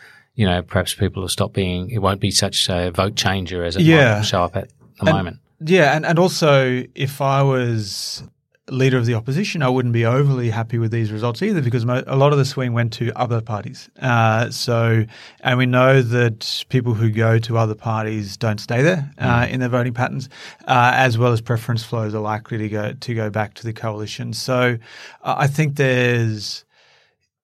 You 0.40 0.46
know, 0.46 0.62
perhaps 0.62 0.94
people 0.94 1.20
will 1.20 1.28
stop 1.28 1.52
being. 1.52 1.90
It 1.90 1.98
won't 1.98 2.18
be 2.18 2.30
such 2.30 2.70
a 2.70 2.90
vote 2.90 3.14
changer 3.14 3.62
as 3.62 3.76
it 3.76 3.82
yeah. 3.82 4.16
might 4.16 4.22
show 4.22 4.42
up 4.42 4.56
at 4.56 4.70
the 4.98 5.06
and, 5.06 5.16
moment. 5.16 5.36
Yeah, 5.60 5.94
and 5.94 6.06
and 6.06 6.18
also 6.18 6.82
if 6.94 7.20
I 7.20 7.42
was 7.42 8.22
leader 8.70 8.96
of 8.96 9.06
the 9.06 9.14
opposition, 9.14 9.62
I 9.62 9.68
wouldn't 9.68 9.92
be 9.92 10.06
overly 10.06 10.50
happy 10.50 10.78
with 10.78 10.90
these 10.90 11.12
results 11.12 11.42
either 11.42 11.60
because 11.60 11.84
mo- 11.84 12.04
a 12.06 12.16
lot 12.16 12.32
of 12.32 12.38
the 12.38 12.44
swing 12.44 12.72
went 12.72 12.92
to 12.94 13.12
other 13.16 13.40
parties. 13.40 13.90
Uh, 14.00 14.50
so, 14.50 15.04
and 15.40 15.58
we 15.58 15.66
know 15.66 16.02
that 16.02 16.64
people 16.68 16.94
who 16.94 17.10
go 17.10 17.38
to 17.40 17.58
other 17.58 17.74
parties 17.74 18.36
don't 18.36 18.60
stay 18.60 18.82
there 18.82 19.10
uh, 19.18 19.42
mm. 19.42 19.50
in 19.50 19.60
their 19.60 19.68
voting 19.68 19.92
patterns, 19.92 20.28
uh, 20.66 20.92
as 20.94 21.18
well 21.18 21.32
as 21.32 21.40
preference 21.40 21.84
flows 21.84 22.14
are 22.14 22.20
likely 22.20 22.58
to 22.58 22.68
go 22.68 22.92
to 22.92 23.14
go 23.14 23.30
back 23.30 23.54
to 23.54 23.64
the 23.64 23.72
coalition. 23.72 24.32
So, 24.32 24.78
I 25.22 25.46
think 25.46 25.76
there's, 25.76 26.64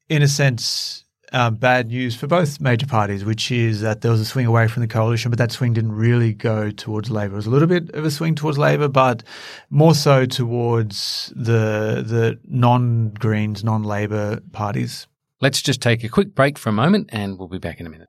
in 0.08 0.22
a 0.22 0.28
sense, 0.28 1.04
uh, 1.32 1.50
bad 1.50 1.88
news 1.88 2.14
for 2.14 2.26
both 2.26 2.60
major 2.60 2.86
parties, 2.86 3.24
which 3.24 3.50
is 3.50 3.80
that 3.80 4.00
there 4.00 4.10
was 4.10 4.20
a 4.20 4.24
swing 4.24 4.46
away 4.46 4.68
from 4.68 4.82
the 4.82 4.88
coalition, 4.88 5.30
but 5.30 5.38
that 5.38 5.52
swing 5.52 5.72
didn't 5.72 5.92
really 5.92 6.32
go 6.32 6.70
towards 6.70 7.10
Labor. 7.10 7.34
It 7.34 7.36
was 7.36 7.46
a 7.46 7.50
little 7.50 7.68
bit 7.68 7.90
of 7.90 8.04
a 8.04 8.10
swing 8.10 8.34
towards 8.34 8.58
Labor, 8.58 8.88
but 8.88 9.22
more 9.70 9.94
so 9.94 10.26
towards 10.26 11.32
the 11.34 12.04
the 12.06 12.38
non 12.44 13.10
Greens, 13.10 13.64
non 13.64 13.82
Labor 13.82 14.40
parties. 14.52 15.06
Let's 15.40 15.60
just 15.60 15.82
take 15.82 16.02
a 16.04 16.08
quick 16.08 16.34
break 16.34 16.58
for 16.58 16.70
a 16.70 16.72
moment, 16.72 17.10
and 17.12 17.38
we'll 17.38 17.48
be 17.48 17.58
back 17.58 17.80
in 17.80 17.86
a 17.86 17.90
minute. 17.90 18.08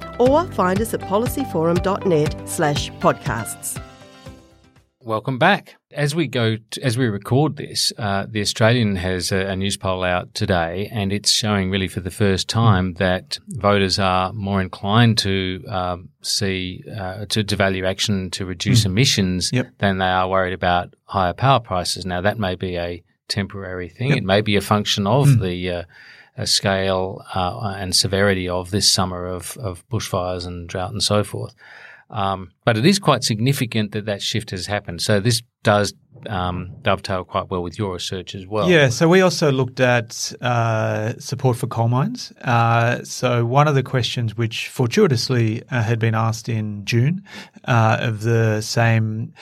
or 0.21 0.45
find 0.51 0.79
us 0.79 0.93
at 0.93 1.01
policyforum.net 1.01 2.47
slash 2.47 2.91
podcasts. 2.93 3.81
Welcome 5.03 5.39
back. 5.39 5.77
As 5.91 6.13
we 6.13 6.27
go, 6.27 6.57
to, 6.57 6.83
as 6.83 6.95
we 6.95 7.07
record 7.07 7.55
this, 7.55 7.91
uh, 7.97 8.27
the 8.29 8.39
Australian 8.39 8.95
has 8.97 9.31
a, 9.31 9.47
a, 9.47 9.55
Newspoll 9.55 10.03
out 10.03 10.31
today, 10.35 10.89
and 10.91 11.11
it's 11.11 11.31
showing 11.31 11.71
really 11.71 11.87
for 11.87 12.01
the 12.01 12.11
first 12.11 12.47
time 12.47 12.93
that 12.93 13.39
voters 13.47 13.97
are 13.97 14.31
more 14.31 14.61
inclined 14.61 15.17
to 15.17 15.63
um, 15.67 16.09
see 16.21 16.83
uh, 16.95 17.25
to, 17.29 17.43
to 17.43 17.55
value 17.55 17.83
action 17.83 18.29
to 18.29 18.45
reduce 18.45 18.83
mm. 18.83 18.87
emissions 18.87 19.49
yep. 19.51 19.71
than 19.79 19.97
they 19.97 20.05
are 20.05 20.29
worried 20.29 20.53
about 20.53 20.93
higher 21.05 21.33
power 21.33 21.59
prices. 21.59 22.05
Now 22.05 22.21
that 22.21 22.37
may 22.37 22.53
be 22.53 22.77
a 22.77 23.03
temporary 23.27 23.89
thing. 23.89 24.09
Yep. 24.09 24.17
It 24.19 24.23
may 24.23 24.41
be 24.41 24.55
a 24.55 24.61
function 24.61 25.07
of 25.07 25.25
mm. 25.25 25.41
the 25.41 25.71
uh, 25.71 25.83
scale 26.45 27.23
uh, 27.35 27.75
and 27.77 27.95
severity 27.95 28.47
of 28.47 28.71
this 28.71 28.91
summer 28.91 29.25
of, 29.25 29.57
of 29.57 29.87
bushfires 29.89 30.45
and 30.45 30.67
drought 30.67 30.91
and 30.91 31.03
so 31.03 31.23
forth. 31.23 31.53
Um, 32.09 32.51
but 32.65 32.77
it 32.77 32.85
is 32.85 32.99
quite 32.99 33.23
significant 33.23 33.93
that 33.93 34.05
that 34.05 34.21
shift 34.21 34.51
has 34.51 34.65
happened. 34.65 35.01
So 35.01 35.19
this 35.19 35.41
does 35.63 35.93
um, 36.27 36.71
dovetail 36.81 37.23
quite 37.23 37.49
well 37.49 37.63
with 37.63 37.77
your 37.79 37.93
research 37.93 38.35
as 38.35 38.45
well. 38.45 38.69
Yeah. 38.69 38.89
So 38.89 39.07
we 39.07 39.21
also 39.21 39.51
looked 39.51 39.79
at 39.79 40.33
uh, 40.41 41.13
support 41.19 41.57
for 41.57 41.67
coal 41.67 41.87
mines. 41.87 42.31
Uh, 42.41 43.03
so 43.03 43.45
one 43.45 43.67
of 43.67 43.75
the 43.75 43.83
questions, 43.83 44.35
which 44.35 44.67
fortuitously 44.67 45.63
uh, 45.71 45.81
had 45.81 45.99
been 45.99 46.15
asked 46.15 46.49
in 46.49 46.85
June 46.85 47.23
uh, 47.65 47.97
of 47.99 48.21
the 48.21 48.61
same. 48.61 49.33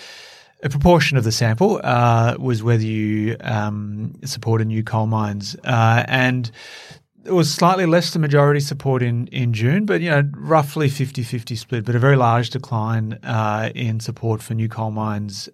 A 0.61 0.69
proportion 0.69 1.17
of 1.17 1.23
the 1.23 1.31
sample 1.31 1.79
uh, 1.83 2.35
was 2.37 2.61
whether 2.61 2.83
you 2.83 3.37
um, 3.41 4.13
supported 4.25 4.67
new 4.67 4.83
coal 4.83 5.07
mines, 5.07 5.55
uh, 5.63 6.03
and 6.07 6.51
it 7.23 7.31
was 7.31 7.53
slightly 7.53 7.85
less 7.85 8.11
than 8.11 8.21
majority 8.21 8.59
support 8.59 9.01
in, 9.01 9.27
in 9.27 9.53
June, 9.53 9.85
but 9.85 10.01
you 10.01 10.09
know 10.09 10.29
roughly 10.33 10.89
50-50 10.89 11.57
split, 11.57 11.85
but 11.85 11.95
a 11.95 11.99
very 11.99 12.17
large 12.17 12.49
decline 12.49 13.19
uh, 13.23 13.69
in 13.73 13.99
support 13.99 14.41
for 14.41 14.53
new 14.53 14.67
coal 14.67 14.91
mines 14.91 15.47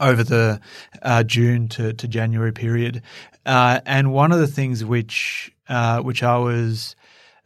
over 0.00 0.22
the 0.22 0.60
uh, 1.02 1.22
June 1.22 1.68
to, 1.68 1.92
to 1.92 2.08
January 2.08 2.52
period. 2.52 3.02
Uh, 3.44 3.80
and 3.86 4.12
one 4.12 4.32
of 4.32 4.38
the 4.38 4.46
things 4.46 4.84
which 4.84 5.52
uh, 5.68 6.00
which 6.00 6.22
I 6.22 6.36
was 6.38 6.96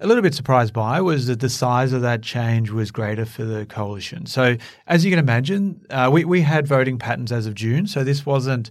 a 0.01 0.07
little 0.07 0.23
bit 0.23 0.35
surprised 0.35 0.73
by 0.73 1.01
was 1.01 1.27
that 1.27 1.41
the 1.41 1.49
size 1.49 1.93
of 1.93 2.01
that 2.03 2.23
change 2.23 2.71
was 2.71 2.91
greater 2.91 3.27
for 3.27 3.45
the 3.45 3.67
coalition. 3.67 4.27
So, 4.27 4.57
as 4.87 5.05
you 5.05 5.11
can 5.11 5.19
imagine, 5.19 5.85
uh, 5.91 6.09
we, 6.13 6.25
we 6.25 6.41
had 6.41 6.67
voting 6.67 6.99
patterns 6.99 7.31
as 7.31 7.47
of 7.47 7.55
June. 7.55 7.87
So, 7.87 8.03
this 8.03 8.25
wasn't 8.25 8.71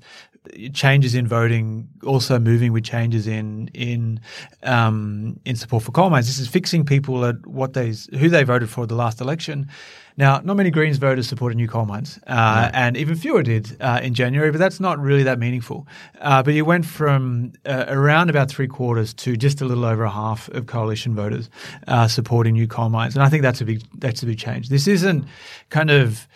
changes 0.73 1.15
in 1.15 1.27
voting 1.27 1.87
also 2.03 2.39
moving 2.39 2.71
with 2.73 2.83
changes 2.83 3.27
in 3.27 3.69
in 3.73 4.19
um, 4.63 5.39
in 5.45 5.55
support 5.55 5.83
for 5.83 5.91
coal 5.91 6.09
mines. 6.09 6.27
This 6.27 6.39
is 6.39 6.47
fixing 6.47 6.85
people 6.85 7.25
at 7.25 7.45
what 7.45 7.73
they 7.73 7.93
who 8.17 8.29
they 8.29 8.43
voted 8.43 8.69
for 8.69 8.85
the 8.85 8.95
last 8.95 9.21
election. 9.21 9.67
Now, 10.17 10.41
not 10.43 10.57
many 10.57 10.69
Greens 10.69 10.97
voters 10.97 11.27
supported 11.27 11.55
new 11.55 11.67
coal 11.67 11.85
mines, 11.85 12.19
uh, 12.27 12.33
no. 12.33 12.77
and 12.77 12.97
even 12.97 13.15
fewer 13.15 13.41
did 13.41 13.77
uh, 13.79 14.01
in 14.03 14.13
January. 14.13 14.51
But 14.51 14.57
that's 14.57 14.81
not 14.81 14.99
really 14.99 15.23
that 15.23 15.39
meaningful. 15.39 15.87
Uh, 16.19 16.43
but 16.43 16.53
you 16.53 16.65
went 16.65 16.85
from 16.85 17.53
uh, 17.65 17.85
around 17.87 18.29
about 18.29 18.49
three 18.49 18.67
quarters 18.67 19.13
to 19.15 19.37
just 19.37 19.61
a 19.61 19.65
little 19.65 19.85
over 19.85 20.03
a 20.03 20.09
half 20.09 20.49
of 20.49 20.65
coalition 20.65 21.15
voters 21.15 21.49
uh, 21.87 22.07
supporting 22.07 22.53
new 22.53 22.67
coal 22.67 22.89
mines, 22.89 23.15
and 23.15 23.23
I 23.23 23.29
think 23.29 23.43
that's 23.43 23.61
a 23.61 23.65
big 23.65 23.81
that's 23.97 24.21
a 24.21 24.25
big 24.25 24.37
change. 24.37 24.69
This 24.69 24.87
isn't 24.87 25.25
kind 25.69 25.89
of 25.89 26.27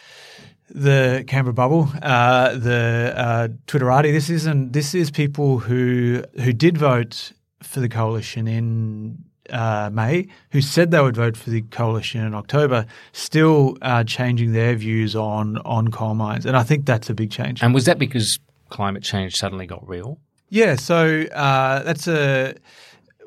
the 0.74 1.24
Canberra 1.28 1.54
bubble, 1.54 1.88
uh, 2.02 2.56
the 2.56 3.14
uh, 3.16 3.48
Twitterati. 3.68 4.12
This 4.12 4.30
isn't. 4.30 4.74
This 4.74 4.96
is 4.96 5.12
people 5.12 5.60
who 5.60 6.24
who 6.42 6.52
did 6.52 6.78
vote 6.78 7.32
for 7.62 7.80
the 7.80 7.88
coalition 7.88 8.48
in 8.48 9.24
uh, 9.52 9.92
May, 9.94 10.28
who 10.52 10.62
said 10.62 10.92
they 10.92 11.00
would 11.00 11.16
vote 11.16 11.38
for 11.38 11.52
the 11.52 11.62
coalition 11.62 12.26
in 12.26 12.34
October, 12.34 12.86
still 13.12 13.78
uh, 13.82 14.04
changing 14.04 14.54
their 14.54 14.76
views 14.76 15.16
on 15.16 15.58
on 15.60 15.90
coal 15.90 16.16
mines, 16.16 16.46
and 16.46 16.58
I 16.58 16.64
think 16.64 16.86
that's 16.86 17.10
a 17.10 17.14
big 17.14 17.30
change. 17.30 17.62
And 17.62 17.74
was 17.74 17.86
that 17.86 18.00
because 18.00 18.40
climate 18.70 19.04
change 19.04 19.36
suddenly 19.36 19.68
got 19.68 19.88
real? 19.88 20.20
Yeah. 20.50 20.76
So 20.76 21.22
uh, 21.34 21.84
that's 21.84 22.08
a 22.08 22.56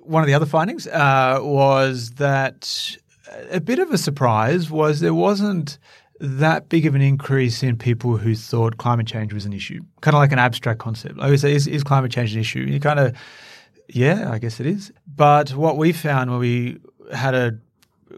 one 0.03 0.23
of 0.23 0.27
the 0.27 0.35
other 0.35 0.47
findings 0.47 0.87
uh, 0.89 1.39
was 1.43 2.11
that 2.13 2.97
a 3.51 3.61
bit 3.61 3.79
of 3.79 3.93
a 3.93 3.99
surprise 3.99 4.71
was 4.71 5.01
there 5.01 5.15
wasn't 5.15 5.79
that 6.21 6.69
big 6.69 6.87
of 6.87 6.95
an 6.95 7.03
increase 7.03 7.63
in 7.63 7.77
people 7.77 8.17
who 8.17 8.35
thought 8.35 8.79
climate 8.79 9.07
change 9.07 9.33
was 9.33 9.45
an 9.45 9.53
issue, 9.53 9.81
kind 10.01 10.15
of 10.15 10.21
like 10.21 10.33
an 10.33 10.39
abstract 10.39 10.79
concept. 10.79 11.19
I 11.21 11.31
would 11.31 11.41
say, 11.41 11.55
is, 11.55 11.67
is 11.67 11.85
climate 11.85 12.11
change 12.11 12.35
an 12.35 12.41
issue? 12.41 12.61
You 12.61 12.81
kind 12.81 12.99
of, 12.99 13.17
yeah, 13.89 14.31
I 14.31 14.39
guess 14.39 14.61
it 14.61 14.67
is. 14.67 14.93
But 15.07 15.51
what 15.55 15.77
we 15.77 15.93
found 15.93 16.31
when 16.31 16.41
we 16.41 16.79
had 17.13 17.35
a 17.35 17.59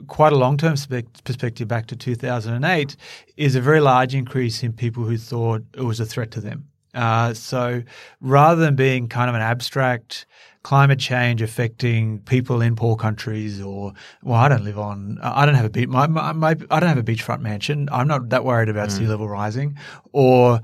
quite 0.07 0.33
a 0.33 0.37
long 0.37 0.57
term 0.57 0.77
perspective 1.25 1.67
back 1.67 1.87
to 1.87 1.97
2008 1.97 2.97
is 3.37 3.57
a 3.57 3.61
very 3.61 3.81
large 3.81 4.15
increase 4.15 4.63
in 4.63 4.73
people 4.73 5.05
who 5.05 5.17
thought 5.17 5.65
it 5.75 5.83
was 5.83 5.99
a 6.01 6.07
threat 6.07 6.31
to 6.33 6.41
them. 6.41 6.68
Uh, 6.99 7.33
so 7.33 7.83
rather 8.21 8.61
than 8.61 8.75
being 8.75 9.09
kind 9.09 9.29
of 9.29 9.37
an 9.37 9.41
abstract 9.41 10.27
climate 10.65 10.99
change 10.99 11.41
affecting 11.41 12.19
people 12.23 12.61
in 12.61 12.75
poor 12.75 12.97
countries 12.97 13.63
or 13.63 13.93
well 14.25 14.35
I 14.35 14.49
don't 14.49 14.65
live 14.65 14.79
on 14.79 15.19
I 15.23 15.47
don't 15.47 15.55
have 15.55 15.65
a 15.65 15.71
beach 15.71 15.89
my, 15.89 16.09
my, 16.09 16.33
my 16.33 16.57
I 16.71 16.81
don't 16.81 16.89
have 16.89 16.99
a 16.99 17.03
beachfront 17.05 17.41
mansion 17.41 17.89
I'm 17.93 18.09
not 18.09 18.31
that 18.31 18.45
worried 18.45 18.69
about 18.69 18.89
mm. 18.89 18.99
sea 18.99 19.07
level 19.07 19.29
rising 19.29 19.79
or 20.13 20.61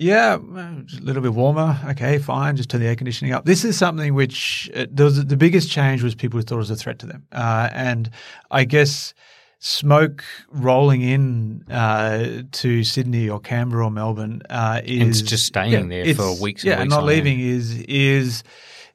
yeah, 0.00 0.36
a 0.36 1.00
little 1.00 1.20
bit 1.20 1.34
warmer. 1.34 1.76
Okay, 1.88 2.18
fine. 2.18 2.54
Just 2.54 2.70
turn 2.70 2.80
the 2.80 2.86
air 2.86 2.94
conditioning 2.94 3.32
up. 3.32 3.46
This 3.46 3.64
is 3.64 3.76
something 3.76 4.14
which 4.14 4.70
uh, 4.76 4.86
was, 4.96 5.24
the 5.24 5.36
biggest 5.36 5.72
change 5.72 6.04
was 6.04 6.14
people 6.14 6.38
who 6.38 6.44
thought 6.44 6.54
it 6.54 6.58
was 6.58 6.70
a 6.70 6.76
threat 6.76 7.00
to 7.00 7.06
them, 7.06 7.26
uh, 7.32 7.68
and 7.72 8.08
I 8.48 8.62
guess 8.62 9.12
smoke 9.58 10.24
rolling 10.50 11.02
in 11.02 11.64
uh, 11.70 12.42
to 12.52 12.84
Sydney 12.84 13.28
or 13.28 13.40
Canberra 13.40 13.86
or 13.86 13.90
Melbourne 13.90 14.42
uh, 14.50 14.80
is 14.84 15.22
just 15.22 15.46
staying 15.46 15.72
yeah, 15.90 16.04
there 16.04 16.14
for 16.14 16.40
weeks. 16.40 16.64
Yeah, 16.64 16.80
and 16.80 16.90
not 16.90 17.04
leaving 17.04 17.40
is 17.40 17.80
is 17.82 18.44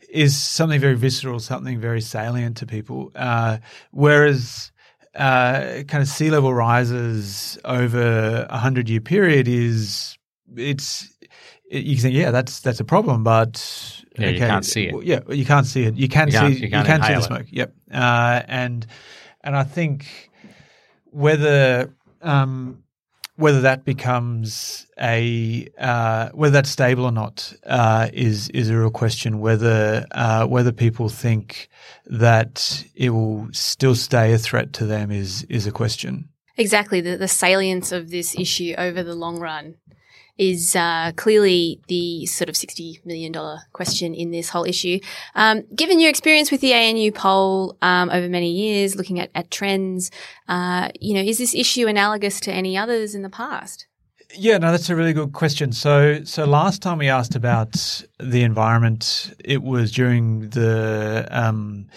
is 0.09 0.37
something 0.37 0.79
very 0.79 0.95
visceral, 0.95 1.39
something 1.39 1.79
very 1.79 2.01
salient 2.01 2.57
to 2.57 2.65
people. 2.65 3.11
Uh, 3.15 3.57
whereas 3.91 4.71
uh, 5.15 5.83
kind 5.87 6.01
of 6.01 6.07
sea 6.07 6.29
level 6.29 6.53
rises 6.53 7.57
over 7.65 8.47
a 8.49 8.57
hundred 8.57 8.89
year 8.89 9.01
period 9.01 9.47
is 9.47 10.17
it's 10.55 11.09
you 11.69 11.95
can 11.95 12.03
think 12.03 12.15
yeah 12.15 12.31
that's 12.31 12.61
that's 12.61 12.79
a 12.79 12.85
problem, 12.85 13.23
but 13.23 14.01
yeah, 14.17 14.27
okay, 14.27 14.33
you 14.33 14.39
can't 14.39 14.65
see 14.65 14.85
it. 14.85 15.03
Yeah, 15.03 15.19
you 15.29 15.45
can't 15.45 15.65
see 15.65 15.83
it. 15.83 15.95
You 15.95 16.07
can 16.07 16.27
you 16.27 16.33
see 16.33 16.47
you, 16.47 16.67
you 16.67 16.69
can 16.69 17.03
see 17.03 17.13
the 17.13 17.21
smoke. 17.21 17.41
It. 17.41 17.53
Yep, 17.53 17.73
uh, 17.93 18.43
and 18.47 18.85
and 19.41 19.55
I 19.55 19.63
think 19.63 20.31
whether 21.13 21.93
um, 22.21 22.83
whether 23.35 23.61
that 23.61 23.83
becomes 23.83 24.85
a 24.99 25.67
uh, 25.77 26.29
whether 26.29 26.53
that's 26.53 26.69
stable 26.69 27.05
or 27.05 27.11
not 27.11 27.53
uh, 27.65 28.09
is 28.13 28.49
is 28.49 28.69
a 28.69 28.77
real 28.77 28.91
question. 28.91 29.39
Whether 29.39 30.05
uh, 30.11 30.45
whether 30.45 30.71
people 30.71 31.09
think 31.09 31.69
that 32.05 32.85
it 32.95 33.09
will 33.09 33.47
still 33.51 33.95
stay 33.95 34.33
a 34.33 34.37
threat 34.37 34.73
to 34.73 34.85
them 34.85 35.11
is 35.11 35.43
is 35.43 35.65
a 35.65 35.71
question. 35.71 36.29
Exactly, 36.55 37.01
the, 37.01 37.17
the 37.17 37.27
salience 37.27 37.91
of 37.91 38.11
this 38.11 38.37
issue 38.37 38.75
over 38.77 39.01
the 39.01 39.15
long 39.15 39.39
run 39.39 39.75
is 40.37 40.75
uh, 40.75 41.11
clearly 41.15 41.79
the 41.87 42.25
sort 42.25 42.49
of 42.49 42.55
$60 42.55 43.05
million 43.05 43.33
question 43.71 44.13
in 44.13 44.31
this 44.31 44.49
whole 44.49 44.65
issue. 44.65 44.99
Um, 45.35 45.63
given 45.75 45.99
your 45.99 46.09
experience 46.09 46.51
with 46.51 46.61
the 46.61 46.73
ANU 46.73 47.11
poll 47.11 47.77
um, 47.81 48.09
over 48.09 48.27
many 48.27 48.51
years, 48.51 48.95
looking 48.95 49.19
at, 49.19 49.29
at 49.35 49.51
trends, 49.51 50.11
uh, 50.47 50.89
you 50.99 51.13
know, 51.13 51.21
is 51.21 51.37
this 51.37 51.53
issue 51.53 51.87
analogous 51.87 52.39
to 52.41 52.51
any 52.51 52.77
others 52.77 53.15
in 53.15 53.21
the 53.21 53.29
past? 53.29 53.87
Yeah, 54.35 54.57
no, 54.57 54.71
that's 54.71 54.89
a 54.89 54.95
really 54.95 55.13
good 55.13 55.33
question. 55.33 55.71
So, 55.71 56.23
so 56.23 56.45
last 56.45 56.81
time 56.81 56.97
we 56.97 57.07
asked 57.07 57.35
about 57.35 58.03
the 58.19 58.41
environment, 58.41 59.33
it 59.43 59.61
was 59.61 59.91
during 59.91 60.49
the 60.49 61.27
um, 61.29 61.87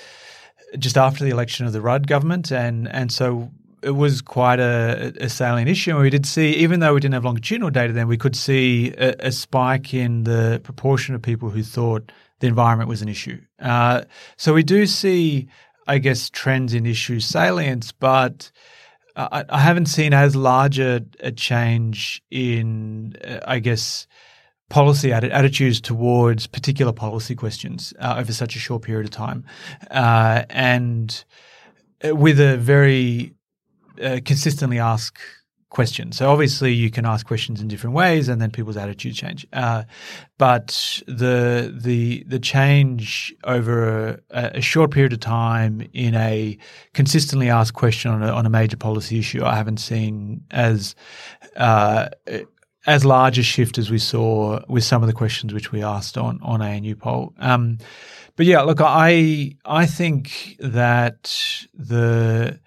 just 0.78 0.98
after 0.98 1.24
the 1.24 1.30
election 1.30 1.66
of 1.66 1.72
the 1.72 1.80
Rudd 1.80 2.06
government, 2.06 2.52
and 2.52 2.88
and 2.88 3.10
so 3.10 3.50
it 3.82 3.90
was 3.90 4.22
quite 4.22 4.58
a, 4.58 5.12
a, 5.20 5.28
salient 5.28 5.68
issue. 5.68 5.98
We 5.98 6.10
did 6.10 6.26
see, 6.26 6.52
even 6.54 6.80
though 6.80 6.94
we 6.94 7.00
didn't 7.00 7.14
have 7.14 7.24
longitudinal 7.24 7.70
data 7.70 7.92
then, 7.92 8.08
we 8.08 8.16
could 8.16 8.36
see 8.36 8.92
a, 8.98 9.14
a 9.20 9.32
spike 9.32 9.94
in 9.94 10.24
the 10.24 10.60
proportion 10.64 11.14
of 11.14 11.22
people 11.22 11.50
who 11.50 11.62
thought 11.62 12.10
the 12.40 12.46
environment 12.46 12.88
was 12.88 13.02
an 13.02 13.08
issue. 13.08 13.40
Uh, 13.60 14.02
so 14.36 14.52
we 14.54 14.62
do 14.62 14.86
see, 14.86 15.48
I 15.86 15.98
guess, 15.98 16.30
trends 16.30 16.74
in 16.74 16.86
issue 16.86 17.20
salience, 17.20 17.92
but 17.92 18.50
I, 19.14 19.44
I 19.48 19.60
haven't 19.60 19.86
seen 19.86 20.12
as 20.12 20.36
large 20.36 20.78
a, 20.78 21.04
a 21.20 21.32
change 21.32 22.22
in, 22.30 23.16
uh, 23.24 23.40
I 23.46 23.58
guess, 23.58 24.06
policy 24.68 25.12
attitudes 25.12 25.80
towards 25.80 26.46
particular 26.46 26.92
policy 26.92 27.34
questions 27.36 27.94
uh, 28.00 28.16
over 28.18 28.32
such 28.32 28.56
a 28.56 28.58
short 28.58 28.82
period 28.82 29.04
of 29.06 29.12
time. 29.12 29.44
Uh, 29.90 30.44
and 30.50 31.24
with 32.04 32.40
a 32.40 32.56
very 32.56 33.35
uh, 34.02 34.20
consistently 34.24 34.78
ask 34.78 35.18
questions. 35.70 36.16
So 36.16 36.30
obviously 36.30 36.72
you 36.72 36.90
can 36.90 37.04
ask 37.04 37.26
questions 37.26 37.60
in 37.60 37.68
different 37.68 37.94
ways, 37.94 38.28
and 38.28 38.40
then 38.40 38.50
people's 38.50 38.76
attitudes 38.76 39.18
change. 39.18 39.46
Uh, 39.52 39.84
but 40.38 41.02
the 41.06 41.74
the 41.76 42.24
the 42.26 42.38
change 42.38 43.34
over 43.44 44.20
a, 44.30 44.52
a, 44.54 44.60
short 44.60 44.90
period 44.90 45.12
of 45.12 45.20
time 45.20 45.86
in 45.92 46.14
a 46.14 46.56
consistently 46.94 47.50
asked 47.50 47.74
question 47.74 48.10
on 48.10 48.22
a, 48.22 48.28
on 48.28 48.46
a 48.46 48.50
major 48.50 48.76
policy 48.76 49.18
issue, 49.18 49.44
I 49.44 49.56
haven't 49.56 49.78
seen 49.78 50.44
as 50.50 50.94
uh, 51.56 52.08
as 52.86 53.04
large 53.04 53.38
a 53.38 53.42
shift 53.42 53.76
as 53.78 53.90
we 53.90 53.98
saw 53.98 54.60
with 54.68 54.84
some 54.84 55.02
of 55.02 55.08
the 55.08 55.12
questions 55.12 55.52
which 55.52 55.72
we 55.72 55.82
asked 55.82 56.16
on 56.16 56.38
on 56.42 56.62
ANU 56.62 56.94
poll. 56.94 57.34
Um, 57.38 57.78
but 58.36 58.46
yeah, 58.46 58.60
look, 58.62 58.80
I 58.80 59.56
I 59.64 59.86
think 59.86 60.56
that 60.60 61.66
the 61.74 62.60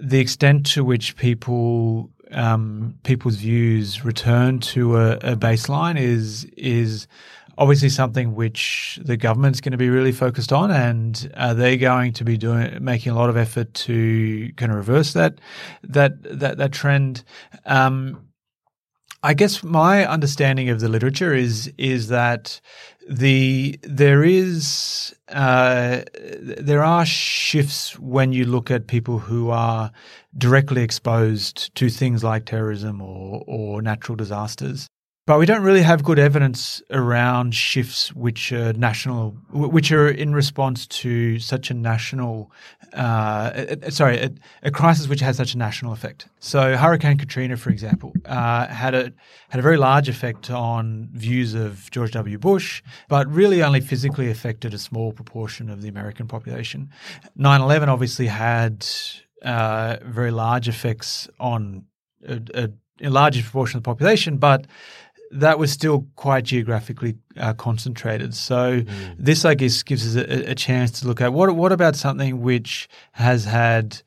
the 0.00 0.20
extent 0.20 0.66
to 0.66 0.84
which 0.84 1.16
people 1.16 2.10
um, 2.30 2.94
people's 3.04 3.36
views 3.36 4.04
return 4.04 4.60
to 4.60 4.96
a, 4.96 5.12
a 5.12 5.36
baseline 5.36 5.98
is 5.98 6.44
is 6.56 7.06
obviously 7.56 7.88
something 7.88 8.34
which 8.34 9.00
the 9.02 9.16
government's 9.16 9.60
going 9.60 9.72
to 9.72 9.78
be 9.78 9.90
really 9.90 10.12
focused 10.12 10.52
on, 10.52 10.70
and 10.70 11.30
uh, 11.34 11.52
they're 11.54 11.76
going 11.76 12.12
to 12.12 12.24
be 12.24 12.36
doing 12.36 12.82
making 12.82 13.12
a 13.12 13.16
lot 13.16 13.28
of 13.28 13.36
effort 13.36 13.74
to 13.74 14.52
kind 14.56 14.70
of 14.70 14.78
reverse 14.78 15.12
that 15.12 15.40
that 15.82 16.22
that 16.22 16.58
that 16.58 16.72
trend. 16.72 17.24
Um, 17.66 18.27
I 19.22 19.34
guess 19.34 19.64
my 19.64 20.06
understanding 20.06 20.68
of 20.68 20.80
the 20.80 20.88
literature 20.88 21.34
is 21.34 21.72
is 21.76 22.08
that 22.08 22.60
the 23.08 23.78
there 23.82 24.22
is 24.22 25.14
uh, 25.28 26.02
there 26.40 26.84
are 26.84 27.04
shifts 27.04 27.98
when 27.98 28.32
you 28.32 28.44
look 28.44 28.70
at 28.70 28.86
people 28.86 29.18
who 29.18 29.50
are 29.50 29.90
directly 30.36 30.82
exposed 30.82 31.74
to 31.74 31.88
things 31.88 32.22
like 32.22 32.44
terrorism 32.46 33.00
or 33.00 33.42
or 33.46 33.82
natural 33.82 34.14
disasters. 34.14 34.86
But 35.28 35.38
we 35.38 35.44
don't 35.44 35.60
really 35.60 35.82
have 35.82 36.02
good 36.02 36.18
evidence 36.18 36.80
around 36.88 37.54
shifts 37.54 38.14
which 38.14 38.50
are 38.50 38.72
national, 38.72 39.32
which 39.52 39.92
are 39.92 40.08
in 40.08 40.32
response 40.32 40.86
to 40.86 41.38
such 41.38 41.70
a 41.70 41.74
national, 41.74 42.50
uh, 42.94 43.90
sorry, 43.90 44.20
a, 44.20 44.30
a, 44.62 44.70
crisis 44.70 45.06
which 45.06 45.20
has 45.20 45.36
such 45.36 45.52
a 45.52 45.58
national 45.58 45.92
effect. 45.92 46.28
So 46.40 46.78
Hurricane 46.78 47.18
Katrina, 47.18 47.58
for 47.58 47.68
example, 47.68 48.14
uh, 48.24 48.68
had 48.68 48.94
a 48.94 49.12
had 49.50 49.58
a 49.58 49.62
very 49.62 49.76
large 49.76 50.08
effect 50.08 50.50
on 50.50 51.10
views 51.12 51.52
of 51.52 51.90
George 51.90 52.12
W. 52.12 52.38
Bush, 52.38 52.82
but 53.10 53.28
really 53.28 53.62
only 53.62 53.82
physically 53.82 54.30
affected 54.30 54.72
a 54.72 54.78
small 54.78 55.12
proportion 55.12 55.68
of 55.68 55.82
the 55.82 55.88
American 55.88 56.26
population. 56.26 56.88
9/11 57.38 57.88
obviously 57.88 58.28
had 58.28 58.86
uh, 59.42 59.98
very 60.06 60.30
large 60.30 60.70
effects 60.70 61.28
on 61.38 61.84
a, 62.26 62.40
a, 62.54 62.70
a 63.02 63.10
larger 63.10 63.42
proportion 63.42 63.76
of 63.76 63.82
the 63.82 63.90
population, 63.90 64.38
but 64.38 64.66
that 65.30 65.58
was 65.58 65.70
still 65.72 66.06
quite 66.16 66.44
geographically 66.44 67.16
uh, 67.36 67.52
concentrated. 67.54 68.34
So 68.34 68.80
mm. 68.80 69.16
this, 69.18 69.44
I 69.44 69.54
guess, 69.54 69.82
gives 69.82 70.16
us 70.16 70.22
a, 70.22 70.50
a, 70.50 70.54
chance 70.54 71.00
to 71.00 71.06
look 71.06 71.20
at 71.20 71.32
what 71.32 71.54
what 71.54 71.72
about 71.72 71.96
something 71.96 72.40
which 72.40 72.88
has 73.12 73.44
had 73.44 74.00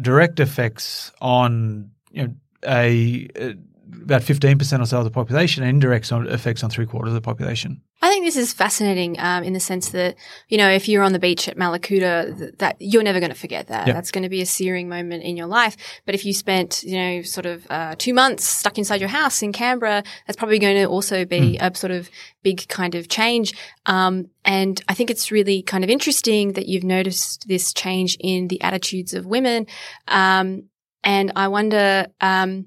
direct 0.00 0.40
effects 0.40 1.12
on 1.20 1.90
you 2.10 2.22
know 2.22 2.34
a, 2.66 3.28
a 3.36 3.54
about 4.02 4.22
15% 4.22 4.80
or 4.80 4.86
so 4.86 4.98
of 4.98 5.04
the 5.04 5.10
population 5.10 5.62
and 5.62 5.70
indirect 5.70 6.10
effects 6.12 6.62
on 6.62 6.70
three 6.70 6.86
quarters 6.86 7.10
of 7.10 7.14
the 7.14 7.20
population. 7.20 7.82
I 8.02 8.08
think 8.08 8.24
this 8.24 8.36
is 8.36 8.52
fascinating 8.52 9.20
um, 9.20 9.44
in 9.44 9.52
the 9.52 9.60
sense 9.60 9.90
that, 9.90 10.16
you 10.48 10.56
know, 10.56 10.70
if 10.70 10.88
you're 10.88 11.02
on 11.02 11.12
the 11.12 11.18
beach 11.18 11.48
at 11.48 11.58
Mallacoota, 11.58 12.38
th- 12.38 12.54
that 12.58 12.76
you're 12.80 13.02
never 13.02 13.20
going 13.20 13.30
to 13.30 13.38
forget 13.38 13.66
that. 13.66 13.86
Yep. 13.86 13.94
That's 13.94 14.10
going 14.10 14.22
to 14.22 14.30
be 14.30 14.40
a 14.40 14.46
searing 14.46 14.88
moment 14.88 15.22
in 15.22 15.36
your 15.36 15.46
life. 15.46 15.76
But 16.06 16.14
if 16.14 16.24
you 16.24 16.32
spent, 16.32 16.82
you 16.82 16.96
know, 16.96 17.22
sort 17.22 17.44
of 17.44 17.66
uh, 17.68 17.96
two 17.98 18.14
months 18.14 18.44
stuck 18.44 18.78
inside 18.78 19.00
your 19.00 19.10
house 19.10 19.42
in 19.42 19.52
Canberra, 19.52 20.02
that's 20.26 20.36
probably 20.36 20.58
going 20.58 20.76
to 20.76 20.86
also 20.86 21.26
be 21.26 21.58
mm. 21.58 21.58
a 21.60 21.76
sort 21.76 21.90
of 21.90 22.08
big 22.42 22.66
kind 22.68 22.94
of 22.94 23.08
change. 23.08 23.54
Um, 23.84 24.30
and 24.46 24.82
I 24.88 24.94
think 24.94 25.10
it's 25.10 25.30
really 25.30 25.62
kind 25.62 25.84
of 25.84 25.90
interesting 25.90 26.54
that 26.54 26.66
you've 26.66 26.84
noticed 26.84 27.48
this 27.48 27.74
change 27.74 28.16
in 28.18 28.48
the 28.48 28.62
attitudes 28.62 29.12
of 29.12 29.26
women. 29.26 29.66
Um, 30.08 30.70
and 31.04 31.32
I 31.36 31.48
wonder, 31.48 32.06
um, 32.20 32.66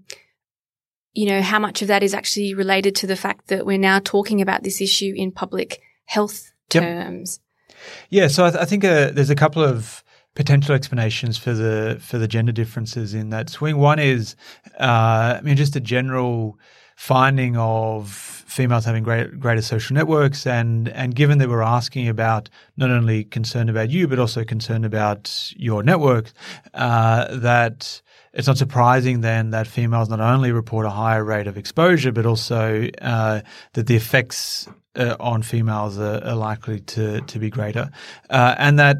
you 1.13 1.27
know, 1.27 1.41
how 1.41 1.59
much 1.59 1.81
of 1.81 1.87
that 1.87 2.03
is 2.03 2.13
actually 2.13 2.53
related 2.53 2.95
to 2.95 3.07
the 3.07 3.15
fact 3.15 3.47
that 3.47 3.65
we're 3.65 3.77
now 3.77 3.99
talking 3.99 4.41
about 4.41 4.63
this 4.63 4.81
issue 4.81 5.13
in 5.15 5.31
public 5.31 5.81
health 6.05 6.51
terms. 6.69 7.39
Yep. 7.39 7.77
Yeah, 8.09 8.27
so 8.27 8.45
I, 8.45 8.49
th- 8.49 8.61
I 8.61 8.65
think 8.65 8.83
uh, 8.83 9.11
there's 9.11 9.29
a 9.29 9.35
couple 9.35 9.63
of 9.63 10.03
potential 10.35 10.73
explanations 10.73 11.37
for 11.37 11.53
the 11.53 11.97
for 12.01 12.17
the 12.17 12.27
gender 12.27 12.51
differences 12.51 13.13
in 13.13 13.29
that 13.29 13.49
swing. 13.49 13.77
One 13.77 13.99
is, 13.99 14.35
uh, 14.79 15.37
I 15.37 15.41
mean, 15.43 15.55
just 15.55 15.75
a 15.75 15.79
general 15.79 16.57
finding 16.95 17.57
of 17.57 18.09
females 18.09 18.85
having 18.85 19.03
great, 19.03 19.39
greater 19.39 19.61
social 19.61 19.93
networks, 19.93 20.47
and 20.47 20.89
and 20.89 21.15
given 21.15 21.37
that 21.39 21.49
we're 21.49 21.61
asking 21.61 22.07
about 22.07 22.49
not 22.77 22.89
only 22.89 23.23
concern 23.23 23.69
about 23.69 23.89
you 23.89 24.07
but 24.07 24.19
also 24.19 24.43
concern 24.43 24.83
about 24.85 25.51
your 25.55 25.83
network, 25.83 26.31
uh, 26.73 27.35
that 27.35 28.01
it's 28.33 28.47
not 28.47 28.57
surprising 28.57 29.21
then 29.21 29.51
that 29.51 29.67
females 29.67 30.09
not 30.09 30.19
only 30.19 30.51
report 30.51 30.85
a 30.85 30.89
higher 30.89 31.23
rate 31.23 31.47
of 31.47 31.57
exposure, 31.57 32.11
but 32.11 32.25
also 32.25 32.89
uh, 33.01 33.41
that 33.73 33.87
the 33.87 33.95
effects 33.95 34.67
uh, 34.95 35.15
on 35.19 35.43
females 35.43 35.99
are, 35.99 36.23
are, 36.23 36.35
likely 36.35 36.79
to, 36.79 37.21
to 37.21 37.39
be 37.39 37.49
greater. 37.49 37.89
Uh, 38.29 38.55
and 38.57 38.79
that 38.79 38.97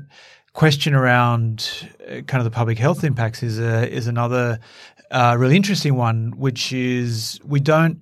question 0.53 0.93
around 0.93 1.89
uh, 2.07 2.21
kind 2.21 2.39
of 2.39 2.43
the 2.43 2.51
public 2.51 2.77
health 2.77 3.03
impacts 3.03 3.41
is, 3.41 3.59
a, 3.59 3.91
is 3.91 4.07
another 4.07 4.59
uh, 5.11 5.35
really 5.37 5.55
interesting 5.55 5.95
one, 5.95 6.33
which 6.37 6.71
is 6.71 7.39
we 7.43 7.59
don't 7.59 8.01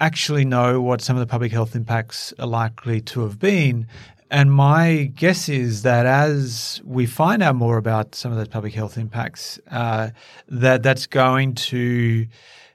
actually 0.00 0.44
know 0.44 0.80
what 0.80 1.00
some 1.00 1.16
of 1.16 1.20
the 1.20 1.26
public 1.26 1.52
health 1.52 1.76
impacts 1.76 2.34
are 2.40 2.46
likely 2.46 3.00
to 3.00 3.20
have 3.20 3.38
been. 3.38 3.86
And 4.32 4.50
my 4.50 5.12
guess 5.14 5.50
is 5.50 5.82
that 5.82 6.06
as 6.06 6.80
we 6.86 7.04
find 7.04 7.42
out 7.42 7.54
more 7.54 7.76
about 7.76 8.14
some 8.14 8.32
of 8.32 8.38
those 8.38 8.48
public 8.48 8.72
health 8.72 8.96
impacts, 8.96 9.60
uh, 9.70 10.08
that 10.48 10.82
that's 10.82 11.06
going 11.06 11.54
to 11.54 12.26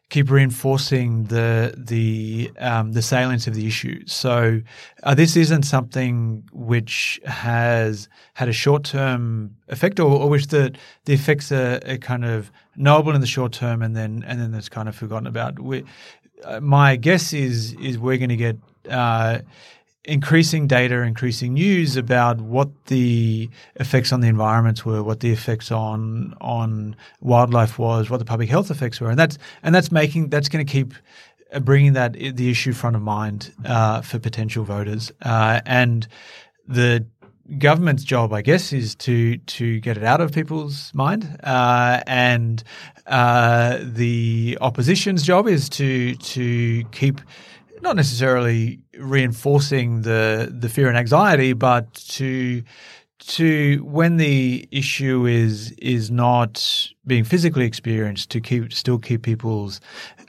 keep 0.10 0.30
reinforcing 0.30 1.24
the 1.24 1.74
the 1.76 2.52
um, 2.60 2.91
the 2.91 3.02
salience 3.02 3.48
of 3.48 3.56
the 3.56 3.65
issue. 3.65 4.04
So 4.06 4.62
uh, 5.02 5.15
this 5.15 5.36
isn't 5.36 5.63
something 5.63 6.48
which 6.54 7.20
has 7.26 8.08
had 8.36 8.50
a 8.50 8.54
short 8.54 8.84
term 8.84 9.56
effect, 9.67 10.00
or, 10.00 10.12
or, 10.12 10.30
which 10.30 10.50
the 10.50 10.76
the 11.06 11.13
effects 11.13 11.52
are, 11.52 11.80
are, 11.88 11.98
kind 11.98 12.24
of 12.24 12.52
knowable 12.76 13.15
in 13.15 13.22
the 13.22 13.26
short 13.26 13.52
term, 13.52 13.82
and 13.82 13.96
then 13.96 14.24
and 14.28 14.39
then 14.39 14.54
it's 14.54 14.70
kind 14.70 14.88
of 14.88 14.96
forgotten 14.96 15.26
about. 15.26 15.58
We, 15.60 15.86
uh, 16.43 16.60
my 16.60 16.98
guess 16.98 17.34
is 17.34 17.74
is 17.82 17.98
we're 17.98 18.17
going 18.17 18.30
to 18.30 18.36
get 18.36 18.58
uh, 18.91 19.39
increasing 20.08 20.67
data, 20.67 21.02
increasing 21.02 21.54
news 21.54 21.98
about 21.98 22.39
what 22.39 22.70
the 22.86 23.50
effects 23.76 24.13
on 24.13 24.22
the 24.22 24.28
environments 24.28 24.86
were, 24.86 25.04
what 25.04 25.20
the 25.20 25.32
effects 25.32 25.72
on 25.72 26.34
on 26.39 26.96
wildlife 27.22 27.78
was, 27.78 28.10
what 28.10 28.17
the 28.17 28.26
public 28.26 28.50
health 28.50 28.72
effects 28.72 29.00
were, 29.00 29.10
and 29.10 29.20
that's 29.20 29.38
and 29.62 29.76
that's 29.76 29.91
making 29.91 30.30
that's 30.30 30.50
going 30.50 30.65
to 30.65 30.72
keep 30.72 30.93
uh, 31.54 31.60
bringing 31.60 31.93
that 31.93 32.13
the 32.13 32.50
issue 32.50 32.74
front 32.74 32.96
of 32.96 33.02
mind 33.02 33.54
uh, 33.65 34.02
for 34.02 34.17
potential 34.17 34.63
voters, 34.63 35.12
uh, 35.24 35.62
and 35.65 36.08
the 36.67 37.06
government's 37.58 38.04
job, 38.04 38.34
I 38.34 38.41
guess, 38.41 38.74
is 38.74 38.96
to 38.96 39.38
to 39.38 39.80
get 39.82 39.98
it 39.98 40.04
out 40.04 40.22
of 40.22 40.32
people's 40.32 40.91
mind, 40.93 41.39
uh, 41.43 42.02
and 42.08 42.63
uh, 43.06 43.80
the 43.82 44.58
opposition's 44.62 45.24
job 45.24 45.48
is 45.48 45.67
to 45.70 46.15
to 46.15 46.84
keep 46.91 47.22
not 47.82 47.96
necessarily 47.96 48.80
reinforcing 48.98 50.02
the 50.02 50.52
the 50.52 50.70
fear 50.70 50.88
and 50.88 50.98
anxiety, 50.98 51.54
but 51.54 51.94
to 51.94 52.63
to 53.20 53.84
when 53.84 54.18
the 54.18 54.68
issue 54.72 55.26
is 55.26 55.72
is 55.74 56.12
not 56.12 56.90
being 57.08 57.24
physically 57.24 57.65
experienced, 57.65 58.30
to 58.32 58.41
keep 58.41 58.74
still 58.74 59.00
keep 59.00 59.24
people's 59.24 59.80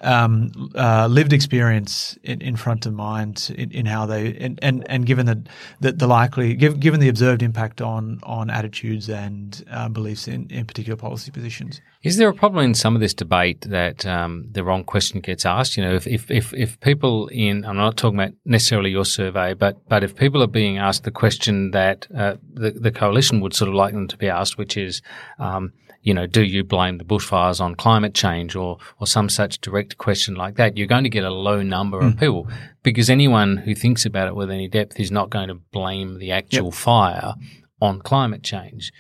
um, 0.02 0.70
uh, 0.74 1.06
lived 1.08 1.32
experience 1.32 2.16
in, 2.22 2.40
in, 2.40 2.56
front 2.56 2.86
of 2.86 2.92
mind 2.94 3.52
in, 3.56 3.70
in 3.72 3.86
how 3.86 4.06
they 4.06 4.36
and, 4.36 4.58
and, 4.62 4.88
and 4.88 5.06
given 5.06 5.26
the, 5.26 5.42
the, 5.80 5.92
the 5.92 6.06
likely 6.06 6.54
given 6.54 7.00
the 7.00 7.08
observed 7.08 7.42
impact 7.42 7.80
on 7.80 8.20
on 8.22 8.48
attitudes 8.50 9.08
and 9.08 9.64
uh, 9.70 9.88
beliefs 9.88 10.28
in, 10.28 10.46
in 10.50 10.64
particular 10.64 10.96
policy 10.96 11.30
positions. 11.30 11.80
Is 12.04 12.16
there 12.16 12.28
a 12.28 12.34
problem 12.34 12.64
in 12.64 12.74
some 12.74 12.94
of 12.94 13.00
this 13.00 13.12
debate 13.12 13.62
that 13.62 14.06
um, 14.06 14.46
the 14.52 14.62
wrong 14.62 14.84
question 14.84 15.20
gets 15.20 15.44
asked? 15.44 15.76
You 15.76 15.84
know, 15.84 15.94
if, 15.94 16.06
if, 16.06 16.30
if, 16.30 16.54
if, 16.54 16.78
people 16.78 17.26
in, 17.28 17.64
I'm 17.64 17.76
not 17.76 17.96
talking 17.96 18.20
about 18.20 18.34
necessarily 18.44 18.90
your 18.90 19.04
survey, 19.04 19.52
but, 19.54 19.76
but 19.88 20.04
if 20.04 20.14
people 20.14 20.40
are 20.40 20.46
being 20.48 20.78
asked 20.78 21.02
the 21.02 21.10
question 21.10 21.72
that 21.72 22.06
uh, 22.16 22.36
the, 22.54 22.70
the 22.70 22.92
coalition 22.92 23.40
would 23.40 23.52
sort 23.52 23.68
of 23.68 23.74
like 23.74 23.94
them 23.94 24.06
to 24.06 24.16
be 24.16 24.28
asked, 24.28 24.56
which 24.56 24.76
is, 24.76 25.02
um, 25.40 25.72
you 26.08 26.14
know, 26.14 26.26
do 26.26 26.42
you 26.42 26.64
blame 26.64 26.96
the 26.96 27.04
bushfires 27.04 27.60
on 27.60 27.74
climate 27.74 28.14
change 28.14 28.56
or, 28.56 28.78
or 28.98 29.06
some 29.06 29.28
such 29.28 29.60
direct 29.60 29.98
question 29.98 30.34
like 30.34 30.54
that, 30.54 30.78
you're 30.78 30.86
going 30.86 31.04
to 31.04 31.10
get 31.10 31.22
a 31.22 31.30
low 31.30 31.62
number 31.62 32.00
mm. 32.00 32.06
of 32.08 32.18
people 32.18 32.48
because 32.82 33.10
anyone 33.10 33.58
who 33.58 33.74
thinks 33.74 34.06
about 34.06 34.26
it 34.26 34.34
with 34.34 34.50
any 34.50 34.68
depth 34.68 34.98
is 34.98 35.10
not 35.10 35.28
going 35.28 35.48
to 35.48 35.54
blame 35.54 36.18
the 36.18 36.32
actual 36.32 36.68
yep. 36.68 36.74
fire 36.74 37.34
on 37.82 38.00
climate 38.00 38.42
change. 38.42 38.90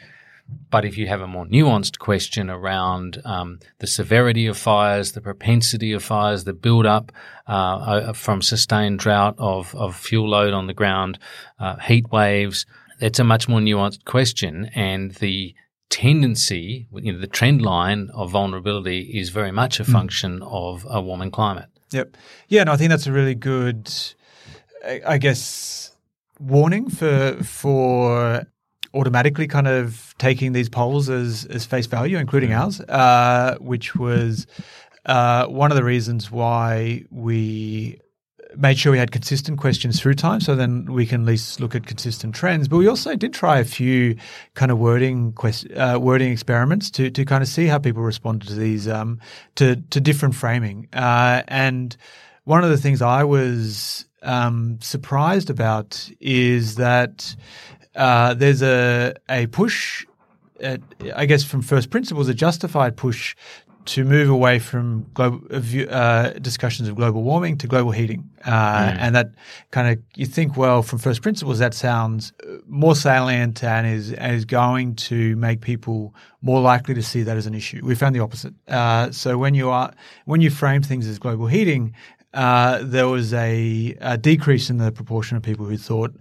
But 0.70 0.84
if 0.84 0.98
you 0.98 1.06
have 1.06 1.22
a 1.22 1.26
more 1.26 1.46
nuanced 1.46 1.98
question 1.98 2.50
around 2.50 3.22
um, 3.24 3.58
the 3.78 3.86
severity 3.86 4.46
of 4.46 4.58
fires, 4.58 5.12
the 5.12 5.22
propensity 5.22 5.92
of 5.92 6.04
fires, 6.04 6.44
the 6.44 6.52
build 6.52 6.84
up 6.84 7.10
uh, 7.48 7.52
uh, 7.52 8.12
from 8.12 8.42
sustained 8.42 8.98
drought 8.98 9.34
of, 9.38 9.74
of 9.74 9.96
fuel 9.96 10.28
load 10.28 10.52
on 10.52 10.66
the 10.66 10.74
ground, 10.74 11.18
uh, 11.58 11.76
heat 11.76 12.12
waves, 12.12 12.66
it's 13.00 13.18
a 13.18 13.24
much 13.24 13.48
more 13.48 13.60
nuanced 13.60 14.04
question. 14.04 14.70
And 14.74 15.12
the 15.12 15.54
tendency, 15.90 16.86
you 16.92 17.12
know, 17.12 17.18
the 17.18 17.26
trend 17.26 17.62
line 17.62 18.10
of 18.14 18.30
vulnerability 18.30 19.00
is 19.18 19.30
very 19.30 19.52
much 19.52 19.80
a 19.80 19.84
mm. 19.84 19.92
function 19.92 20.42
of 20.42 20.86
a 20.88 21.00
warming 21.00 21.30
climate. 21.30 21.68
Yep. 21.92 22.16
Yeah, 22.48 22.62
and 22.62 22.70
I 22.70 22.76
think 22.76 22.90
that's 22.90 23.06
a 23.06 23.12
really 23.12 23.34
good, 23.34 23.90
I 25.06 25.18
guess, 25.18 25.96
warning 26.38 26.90
for 26.90 27.32
for 27.42 28.46
automatically 28.94 29.46
kind 29.46 29.66
of 29.66 30.14
taking 30.18 30.52
these 30.52 30.68
polls 30.68 31.08
as 31.08 31.46
as 31.46 31.64
face 31.64 31.86
value, 31.86 32.18
including 32.18 32.52
ours, 32.52 32.80
uh, 32.80 33.56
which 33.60 33.94
was 33.96 34.46
uh, 35.06 35.46
one 35.46 35.70
of 35.70 35.76
the 35.76 35.84
reasons 35.84 36.30
why 36.30 37.04
we 37.10 37.98
made 38.56 38.78
sure 38.78 38.92
we 38.92 38.98
had 38.98 39.10
consistent 39.10 39.58
questions 39.58 40.00
through 40.00 40.14
time 40.14 40.40
so 40.40 40.54
then 40.54 40.86
we 40.86 41.06
can 41.06 41.22
at 41.22 41.26
least 41.26 41.60
look 41.60 41.74
at 41.74 41.86
consistent 41.86 42.34
trends. 42.34 42.68
But 42.68 42.78
we 42.78 42.88
also 42.88 43.14
did 43.14 43.32
try 43.32 43.58
a 43.58 43.64
few 43.64 44.16
kind 44.54 44.70
of 44.70 44.78
wording 44.78 45.32
quest- 45.32 45.70
uh, 45.72 45.98
wording 46.00 46.32
experiments 46.32 46.90
to 46.92 47.10
to 47.10 47.24
kind 47.24 47.42
of 47.42 47.48
see 47.48 47.66
how 47.66 47.78
people 47.78 48.02
responded 48.02 48.48
to 48.48 48.54
these 48.54 48.88
um, 48.88 49.20
to 49.56 49.76
to 49.76 50.00
different 50.00 50.34
framing. 50.34 50.88
Uh, 50.92 51.42
and 51.48 51.96
one 52.44 52.64
of 52.64 52.70
the 52.70 52.78
things 52.78 53.02
I 53.02 53.24
was 53.24 54.06
um, 54.22 54.78
surprised 54.80 55.50
about 55.50 56.10
is 56.20 56.76
that 56.76 57.36
uh, 57.94 58.34
there's 58.34 58.62
a 58.62 59.14
a 59.28 59.46
push 59.48 60.06
uh, 60.62 60.78
I 61.14 61.26
guess 61.26 61.44
from 61.44 61.62
first 61.62 61.90
principles, 61.90 62.28
a 62.28 62.34
justified 62.34 62.96
push 62.96 63.36
to 63.88 64.04
move 64.04 64.28
away 64.28 64.58
from 64.58 65.06
global 65.14 65.40
uh, 65.50 66.30
discussions 66.32 66.88
of 66.88 66.94
global 66.94 67.22
warming 67.22 67.56
to 67.56 67.66
global 67.66 67.90
heating, 67.90 68.28
uh, 68.44 68.50
mm. 68.50 68.96
and 69.00 69.14
that 69.14 69.30
kind 69.70 69.88
of 69.88 69.98
you 70.14 70.26
think, 70.26 70.58
well, 70.58 70.82
from 70.82 70.98
first 70.98 71.22
principles, 71.22 71.58
that 71.58 71.72
sounds 71.72 72.32
more 72.66 72.94
salient 72.94 73.64
and 73.64 73.86
is 73.86 74.12
and 74.12 74.34
is 74.34 74.44
going 74.44 74.94
to 74.94 75.36
make 75.36 75.62
people 75.62 76.14
more 76.42 76.60
likely 76.60 76.94
to 76.94 77.02
see 77.02 77.22
that 77.22 77.38
as 77.38 77.46
an 77.46 77.54
issue. 77.54 77.80
We 77.82 77.94
found 77.94 78.14
the 78.14 78.20
opposite. 78.20 78.52
Uh, 78.68 79.10
so 79.10 79.38
when 79.38 79.54
you 79.54 79.70
are 79.70 79.92
when 80.26 80.42
you 80.42 80.50
frame 80.50 80.82
things 80.82 81.06
as 81.06 81.18
global 81.18 81.46
heating, 81.46 81.94
uh, 82.34 82.80
there 82.82 83.08
was 83.08 83.32
a, 83.32 83.96
a, 84.00 84.18
decrease 84.18 84.68
in 84.68 84.76
the 84.76 84.92
proportion 84.92 85.36
of 85.36 85.42
people 85.42 85.64
who 85.64 85.78
thought 85.78 86.14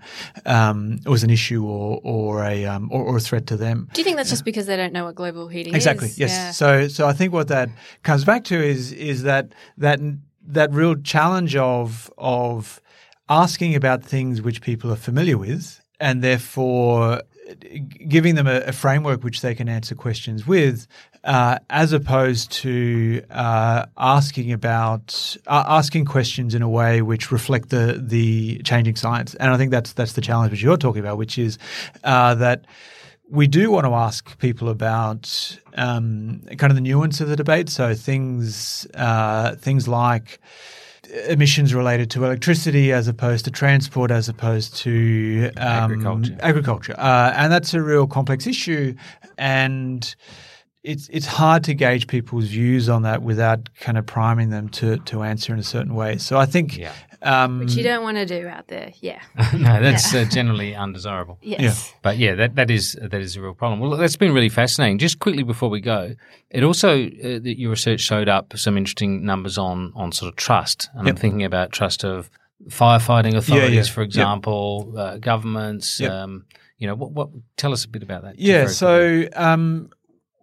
um, 0.46 1.00
it 1.06 1.10
was 1.10 1.24
an 1.24 1.30
issue 1.30 1.66
or 1.66 2.00
or 2.02 2.46
a 2.46 2.66
um, 2.66 2.90
or, 2.92 3.04
or, 3.04 3.18
a 3.18 3.20
threat 3.20 3.46
to 3.48 3.58
them. 3.58 3.90
Do 3.94 4.00
you 4.00 4.06
think 4.06 4.16
that's 4.16 4.30
just 4.30 4.46
because 4.46 4.68
they 4.68 4.78
don't 4.78 4.94
know 4.94 5.04
what 5.04 5.16
global 5.16 5.50
heating 5.50 5.76
exactly, 5.76 6.08
is? 6.08 6.14
Exactly. 6.14 6.36
Yes. 6.38 6.46
Yeah. 6.46 6.52
So 6.52 6.88
so 6.88 7.08
I 7.08 7.14
think 7.14 7.34
what 7.34 7.50
that 7.50 7.70
comes 8.04 8.24
back 8.24 8.46
to 8.46 8.56
is 8.56 8.94
is 8.94 9.24
that 9.24 9.52
that 9.78 10.00
that 10.48 10.72
real 10.72 10.96
challenge 10.96 11.58
of 11.58 12.10
of 12.18 12.82
asking 13.28 13.76
about 13.76 14.02
things 14.02 14.42
which 14.42 14.62
people 14.62 14.92
are 14.92 14.96
familiar 14.98 15.38
with 15.38 15.82
and 16.00 16.24
therefore 16.24 17.22
giving 18.08 18.36
them 18.36 18.48
a, 18.48 18.62
a, 18.62 18.72
framework 18.72 19.24
which 19.24 19.42
they 19.42 19.56
can 19.56 19.70
answer 19.70 19.96
questions 19.96 20.46
with, 20.46 20.88
uh, 21.24 21.60
as 21.70 21.94
opposed 21.94 22.52
to 22.52 23.22
uh, 23.32 23.86
asking 23.98 24.52
about 24.52 25.38
uh, 25.48 25.64
asking 25.68 26.06
questions 26.06 26.54
in 26.54 26.62
a 26.62 26.70
way 26.70 27.02
which 27.02 27.32
reflect 27.32 27.70
the 27.70 28.02
the 28.04 28.60
changing 28.64 28.96
science. 28.96 29.36
And 29.36 29.52
I 29.52 29.58
think 29.58 29.72
that's 29.72 29.94
that's 29.94 30.14
the 30.14 30.22
challenge 30.22 30.52
which 30.52 30.62
you're 30.62 30.78
talking 30.78 31.00
about, 31.00 31.18
which 31.18 31.38
is 31.38 31.58
uh, 32.04 32.36
that 32.36 32.66
we 33.30 33.48
do 33.48 33.72
want 33.72 33.86
to 33.86 33.94
ask 33.94 34.38
people 34.40 34.70
about 34.70 35.60
um, 35.76 36.42
kind 36.58 36.72
of 36.72 36.76
the 36.76 36.82
nuance 36.82 37.22
of 37.22 37.30
the 37.30 37.36
debate. 37.36 37.70
So 37.70 37.94
things 37.94 38.88
uh, 38.94 39.56
things 39.56 39.88
like 39.88 40.40
emissions 41.28 41.74
related 41.74 42.10
to 42.12 42.26
electricity 42.26 42.92
as 42.92 43.08
opposed 43.08 43.46
to 43.46 43.52
transport 43.52 44.12
as 44.12 44.30
opposed 44.30 44.76
to 44.78 45.52
um, 45.58 45.92
agriculture. 45.92 46.38
Agriculture, 46.42 46.96
uh, 46.98 47.34
and 47.36 47.52
that's 47.52 47.74
a 47.74 47.82
real 47.82 48.08
complex 48.08 48.48
issue, 48.48 48.96
and 49.38 50.16
it's 50.84 51.10
it's 51.10 51.26
hard 51.26 51.64
to 51.66 51.74
gauge 51.74 52.08
people's 52.08 52.46
views 52.46 52.90
on 52.90 53.04
that 53.04 53.22
without 53.22 53.70
kind 53.80 53.98
of 53.98 54.06
priming 54.06 54.50
them 54.50 54.70
to 54.70 54.98
to 55.00 55.24
answer 55.24 55.54
in 55.54 55.60
a 55.60 55.64
certain 55.64 55.96
way. 55.96 56.18
So 56.18 56.38
I 56.38 56.46
think. 56.46 56.78
Yeah. 56.78 56.94
Um, 57.22 57.60
Which 57.60 57.76
you 57.76 57.84
don't 57.84 58.04
want 58.04 58.18
to 58.18 58.26
do 58.26 58.48
out 58.48 58.68
there, 58.68 58.94
yeah. 59.02 59.22
no, 59.54 59.82
that's 59.82 60.14
yeah. 60.14 60.22
uh, 60.22 60.26
generally 60.26 60.76
undesirable. 60.76 61.40
Yes, 61.42 61.62
yeah. 61.90 61.98
but 62.02 62.18
yeah, 62.18 62.36
that 62.36 62.56
that 62.56 62.70
is 62.70 62.98
that 63.02 63.16
is 63.16 63.36
a 63.36 63.42
real 63.42 63.54
problem. 63.54 63.80
Well, 63.80 63.98
that's 63.98 64.16
been 64.16 64.34
really 64.34 64.50
fascinating. 64.50 65.00
Just 65.00 65.20
quickly 65.20 65.44
before 65.44 65.70
we 65.70 65.82
go, 65.82 66.16
it 66.50 66.64
also 66.64 66.92
uh, 66.96 67.40
your 67.44 67.72
research 67.72 68.02
showed 68.02 68.30
up 68.30 68.58
some 68.58 68.78
interesting 68.78 69.26
numbers 69.26 69.58
on 69.58 69.94
on 69.96 70.12
sort 70.12 70.30
of 70.30 70.36
trust, 70.36 70.90
and 70.94 71.08
yep. 71.08 71.16
I'm 71.16 71.20
thinking 71.20 71.44
about 71.44 71.72
trust 71.72 72.04
of 72.04 72.30
firefighting 72.70 73.36
authorities, 73.36 73.88
yeah, 73.88 73.94
for 73.94 74.02
example, 74.02 74.92
yep. 74.96 75.04
uh, 75.04 75.18
governments. 75.18 76.00
Yep. 76.00 76.12
Um, 76.12 76.46
you 76.78 76.86
know, 76.86 76.94
what, 76.94 77.12
what? 77.12 77.30
Tell 77.58 77.74
us 77.74 77.86
a 77.86 77.90
bit 77.90 78.04
about 78.04 78.24
that. 78.24 78.38
Yeah, 78.38 78.68
so 78.68 79.28
um, 79.36 79.90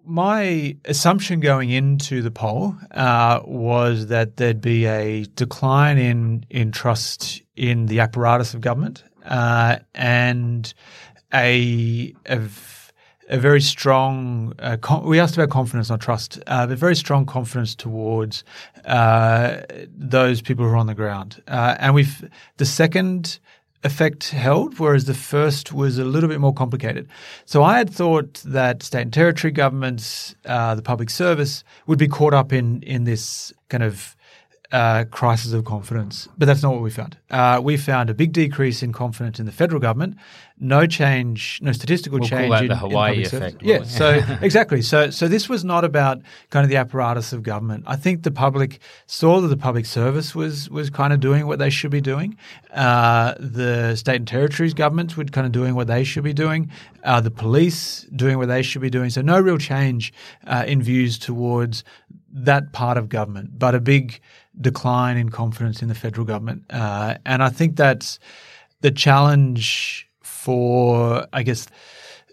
my 0.07 0.77
assumption 0.85 1.41
going 1.41 1.71
into 1.71 2.23
the 2.23 2.31
poll 2.31 2.75
uh, 2.91 3.41
was 3.45 4.09
that 4.09 4.37
there'd 4.37 4.61
be 4.61 4.87
a 4.87 5.25
decline 5.35 5.99
in 5.99 6.45
in 6.51 6.73
trust 6.73 7.43
in 7.57 7.87
the 7.87 8.01
apparatus 8.01 8.55
of 8.55 8.61
government 8.61 9.03
uh, 9.25 9.79
and 9.95 10.75
a, 11.33 12.15
a, 12.27 12.41
a 13.29 13.39
very 13.39 13.61
strong. 13.61 14.53
Uh, 14.59 14.77
we 15.05 15.19
asked 15.19 15.37
about 15.37 15.51
confidence, 15.51 15.91
not 15.91 16.01
trust, 16.01 16.39
uh, 16.47 16.67
but 16.67 16.79
very 16.79 16.97
strong 16.97 17.27
confidence 17.27 17.75
towards 17.75 18.45
uh, 18.85 19.63
those 19.89 20.41
people 20.41 20.65
who 20.65 20.71
are 20.71 20.77
on 20.77 20.87
the 20.87 20.95
ground. 20.95 21.43
Uh, 21.49 21.77
and 21.79 21.95
we've 21.95 22.29
the 22.59 22.67
second 22.67 23.39
effect 23.85 24.31
held, 24.31 24.79
whereas 24.79 25.05
the 25.05 25.15
first 25.15 25.73
was 25.73 25.99
a 25.99 26.05
little 26.05 26.29
bit 26.29 26.41
more 26.41 26.55
complicated. 26.55 27.07
So 27.45 27.63
I 27.63 27.79
had 27.79 27.91
thought 27.91 28.43
that 28.47 28.83
state 28.83 29.03
and 29.03 29.13
territory 29.13 29.53
governments, 29.53 30.35
uh, 30.47 30.75
the 30.75 30.83
public 30.83 31.11
service, 31.11 31.63
would 31.87 31.99
be 31.99 32.09
caught 32.09 32.35
up 32.35 32.53
in 32.53 32.83
in 32.83 33.05
this 33.05 33.53
kind 33.69 33.83
of 33.83 34.17
uh, 34.75 35.05
crisis 35.05 35.53
of 35.53 35.65
confidence, 35.65 36.29
but 36.37 36.47
that's 36.47 36.61
not 36.61 36.73
what 36.73 36.83
we 36.83 36.91
found. 36.91 37.17
Uh, 37.31 37.61
we 37.63 37.77
found 37.77 38.11
a 38.11 38.15
big 38.15 38.33
decrease 38.33 38.83
in 38.83 38.93
confidence 38.93 39.39
in 39.39 39.47
the 39.47 39.53
federal 39.53 39.81
government, 39.81 40.17
no 40.59 40.85
change, 40.85 41.61
no 41.63 41.71
statistical 41.71 42.19
we'll 42.19 42.29
change 42.29 42.51
call 42.51 42.61
in 42.61 42.67
the 42.67 42.77
Hawaii 42.77 43.19
in 43.19 43.23
effect. 43.23 43.63
Yeah, 43.63 43.85
so 43.85 44.21
exactly. 44.43 44.83
So 44.83 45.11
so 45.11 45.29
this 45.29 45.49
was 45.49 45.65
not 45.65 45.85
about 45.85 46.23
kind 46.51 46.65
of 46.65 46.71
the 46.71 46.77
apparatus 46.77 47.33
of 47.33 47.45
government. 47.45 47.85
I 47.87 47.95
think 47.95 48.25
the 48.25 48.33
public 48.33 48.81
saw 49.07 49.41
that 49.41 49.47
the 49.47 49.57
public 49.57 49.87
service 49.87 50.35
was 50.35 50.69
was 50.69 50.91
kind 50.91 51.13
of 51.13 51.21
doing 51.21 51.47
what 51.47 51.61
they 51.61 51.71
should 51.71 51.93
be 51.93 52.01
doing. 52.01 52.37
Uh, 52.73 53.35
the 53.39 53.95
state 53.95 54.17
and 54.17 54.27
territories 54.27 54.75
governments 54.75 55.17
were 55.17 55.25
kind 55.25 55.47
of 55.47 55.53
doing 55.53 55.77
what 55.77 55.87
they 55.87 56.03
should 56.03 56.25
be 56.25 56.35
doing. 56.35 56.69
Uh, 57.05 57.21
the 57.21 57.31
police 57.31 58.09
doing 58.17 58.39
what 58.39 58.49
they 58.49 58.63
should 58.63 58.83
be 58.83 58.91
doing. 58.91 59.09
So 59.09 59.23
no 59.23 59.39
real 59.39 59.59
change 59.59 60.13
uh, 60.49 60.65
in 60.67 60.83
views 60.83 61.17
towards 61.17 61.85
that 62.33 62.73
part 62.73 62.99
of 62.99 63.09
government, 63.09 63.57
but 63.57 63.77
a 63.77 63.81
big 63.81 64.21
decline 64.61 65.17
in 65.17 65.29
confidence 65.29 65.83
in 65.83 65.89
the 65.89 65.95
federal 65.95 66.27
government. 66.27 66.65
Uh, 66.71 67.17
and 67.27 67.43
I 67.43 67.49
think 67.49 67.77
that's 67.77 68.19
the 68.81 68.91
challenge 68.91 70.09
for, 70.23 71.27
I 71.33 71.43
guess, 71.43 71.67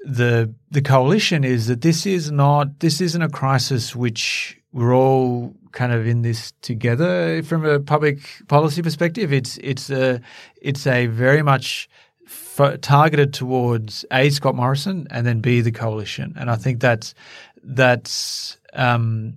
the 0.03 0.53
the 0.71 0.81
coalition 0.81 1.43
is 1.43 1.67
that 1.67 1.81
this 1.81 2.05
is 2.05 2.31
not 2.31 2.79
this 2.79 3.01
isn't 3.01 3.21
a 3.21 3.29
crisis 3.29 3.95
which 3.95 4.57
we're 4.73 4.95
all 4.95 5.55
kind 5.71 5.93
of 5.93 6.07
in 6.07 6.21
this 6.21 6.53
together 6.61 7.43
from 7.43 7.65
a 7.65 7.79
public 7.79 8.19
policy 8.47 8.81
perspective. 8.81 9.31
It's 9.31 9.57
it's 9.57 9.89
a 9.89 10.19
it's 10.61 10.87
a 10.87 11.07
very 11.07 11.43
much 11.43 11.89
targeted 12.81 13.33
towards 13.33 14.05
a 14.11 14.29
Scott 14.29 14.55
Morrison 14.55 15.07
and 15.09 15.25
then 15.25 15.39
b 15.39 15.61
the 15.61 15.71
coalition, 15.71 16.33
and 16.37 16.49
I 16.49 16.55
think 16.55 16.79
that's 16.79 17.13
that's 17.63 18.57
um, 18.73 19.33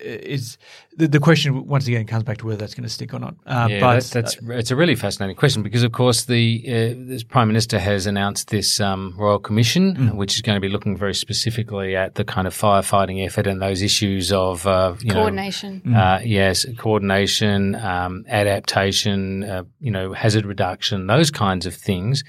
is 0.00 0.58
the, 0.96 1.08
the 1.08 1.20
question 1.20 1.66
once 1.66 1.86
again 1.86 2.06
comes 2.06 2.22
back 2.22 2.38
to 2.38 2.46
whether 2.46 2.58
that's 2.58 2.74
going 2.74 2.84
to 2.84 2.88
stick 2.88 3.12
or 3.12 3.18
not. 3.18 3.34
Uh, 3.46 3.68
yeah, 3.70 3.80
but 3.80 3.94
that's, 3.94 4.10
that's 4.10 4.36
uh, 4.36 4.52
it's 4.52 4.70
a 4.70 4.76
really 4.76 4.94
fascinating 4.94 5.36
question 5.36 5.62
because 5.62 5.82
of 5.82 5.92
course 5.92 6.24
the 6.24 7.16
uh, 7.16 7.18
prime 7.28 7.48
minister 7.48 7.78
has 7.78 8.06
announced 8.06 8.48
this 8.48 8.80
um, 8.80 9.14
royal 9.16 9.38
commission 9.38 9.96
mm. 9.96 10.14
which 10.14 10.34
is 10.34 10.42
going 10.42 10.56
to 10.56 10.60
be 10.60 10.68
looking 10.68 10.96
very 10.96 11.14
specifically 11.14 11.96
at 11.96 12.14
the 12.14 12.24
kind 12.24 12.46
of 12.46 12.54
firefighting 12.54 13.24
effort 13.24 13.46
and 13.46 13.60
those 13.60 13.82
issues 13.82 14.32
of 14.32 14.66
uh, 14.66 14.94
coordination. 15.10 15.82
Know, 15.84 15.98
mm. 15.98 16.22
yes, 16.24 16.66
coordination, 16.78 17.74
um, 17.76 18.24
adaptation, 18.28 19.44
uh, 19.44 19.64
you 19.80 19.90
know, 19.90 20.12
hazard 20.12 20.46
reduction, 20.46 21.06
those 21.06 21.30
kinds 21.30 21.66
of 21.66 21.74
things 21.74 22.24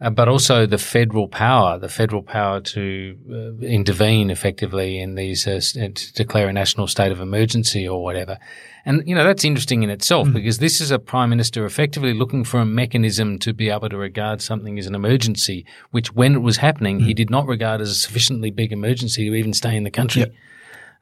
uh, 0.00 0.10
but 0.10 0.28
also 0.28 0.66
the 0.66 0.78
federal 0.78 1.28
power, 1.28 1.78
the 1.78 1.88
federal 1.88 2.22
power 2.22 2.60
to 2.60 3.16
uh, 3.30 3.64
intervene 3.64 4.30
effectively 4.30 4.98
in 4.98 5.14
these, 5.14 5.46
uh, 5.46 5.60
to 5.72 6.12
declare 6.14 6.48
a 6.48 6.52
national 6.52 6.86
state 6.86 7.12
of 7.12 7.20
emergency 7.20 7.88
or 7.88 8.02
whatever. 8.02 8.38
And, 8.84 9.06
you 9.06 9.14
know, 9.14 9.24
that's 9.24 9.44
interesting 9.44 9.82
in 9.82 9.90
itself 9.90 10.28
mm. 10.28 10.34
because 10.34 10.58
this 10.58 10.80
is 10.80 10.90
a 10.90 10.98
prime 10.98 11.30
minister 11.30 11.64
effectively 11.64 12.12
looking 12.12 12.44
for 12.44 12.60
a 12.60 12.66
mechanism 12.66 13.38
to 13.38 13.54
be 13.54 13.70
able 13.70 13.88
to 13.88 13.96
regard 13.96 14.42
something 14.42 14.78
as 14.78 14.86
an 14.86 14.94
emergency, 14.94 15.64
which 15.90 16.12
when 16.12 16.34
it 16.34 16.42
was 16.42 16.58
happening, 16.58 17.00
mm. 17.00 17.04
he 17.06 17.14
did 17.14 17.30
not 17.30 17.46
regard 17.46 17.80
as 17.80 17.90
a 17.90 17.94
sufficiently 17.94 18.50
big 18.50 18.72
emergency 18.72 19.28
to 19.28 19.34
even 19.34 19.54
stay 19.54 19.76
in 19.76 19.84
the 19.84 19.90
country. 19.90 20.22
Yep. 20.22 20.34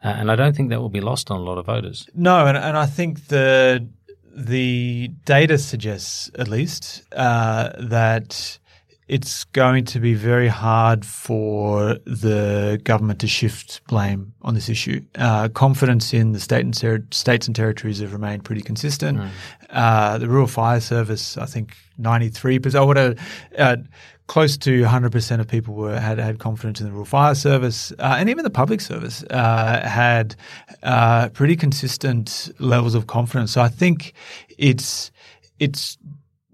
Uh, 0.05 0.09
and 0.09 0.31
I 0.31 0.37
don't 0.37 0.55
think 0.55 0.71
that 0.71 0.81
will 0.81 0.91
be 0.91 1.01
lost 1.01 1.31
on 1.31 1.41
a 1.41 1.43
lot 1.43 1.59
of 1.59 1.67
voters. 1.67 2.09
No, 2.15 2.47
and, 2.47 2.57
and 2.57 2.77
I 2.77 2.87
think 2.87 3.29
the 3.29 3.89
the 4.35 5.09
data 5.27 5.59
suggests, 5.59 6.31
at 6.39 6.49
least, 6.49 7.03
uh, 7.13 7.71
that 7.79 8.59
it's 9.13 9.45
going 9.45 9.85
to 9.85 10.01
be 10.01 10.15
very 10.15 10.49
hard 10.49 11.05
for 11.05 11.99
the 12.07 12.81
government 12.83 13.21
to 13.21 13.27
shift 13.27 13.83
blame 13.87 14.33
on 14.41 14.55
this 14.55 14.71
issue. 14.71 15.03
Uh, 15.17 15.51
confidence 15.51 16.15
in 16.15 16.33
the 16.33 16.41
state 16.41 16.65
and 16.65 16.73
ter- 16.73 17.05
states 17.11 17.47
and 17.47 17.55
territories 17.55 17.99
have 18.01 18.15
remained 18.15 18.43
pretty 18.43 18.63
consistent. 18.63 19.19
Mm. 19.19 19.31
Uh, 19.69 20.17
the 20.17 20.27
Rural 20.27 20.47
Fire 20.47 20.81
Service, 20.81 21.37
I 21.37 21.45
think, 21.45 21.77
ninety 21.99 22.31
three 22.31 22.59
percent. 22.59 22.87
What 22.87 22.97
uh, 22.97 23.77
close 24.29 24.57
to 24.57 24.83
100% 24.83 25.41
of 25.41 25.47
people 25.47 25.75
were 25.75 26.01
had, 26.01 26.19
had 26.19 26.39
confidence 26.39 26.81
in 26.81 26.87
the 26.87 26.93
Rural 26.93 27.05
Fire 27.05 27.35
Service, 27.35 27.93
uh, 27.99 28.17
and 28.19 28.31
even 28.31 28.45
the 28.45 28.51
public 28.51 28.81
service 28.81 29.23
uh, 29.25 29.87
had 29.87 30.37
uh, 30.85 31.29
pretty 31.31 31.55
consistent 31.55 32.51
levels 32.59 32.95
of 32.95 33.09
confidence. 33.09 33.53
So 33.53 33.61
I 33.61 33.69
think 33.69 34.15
it's 34.57 35.11
it's 35.59 35.99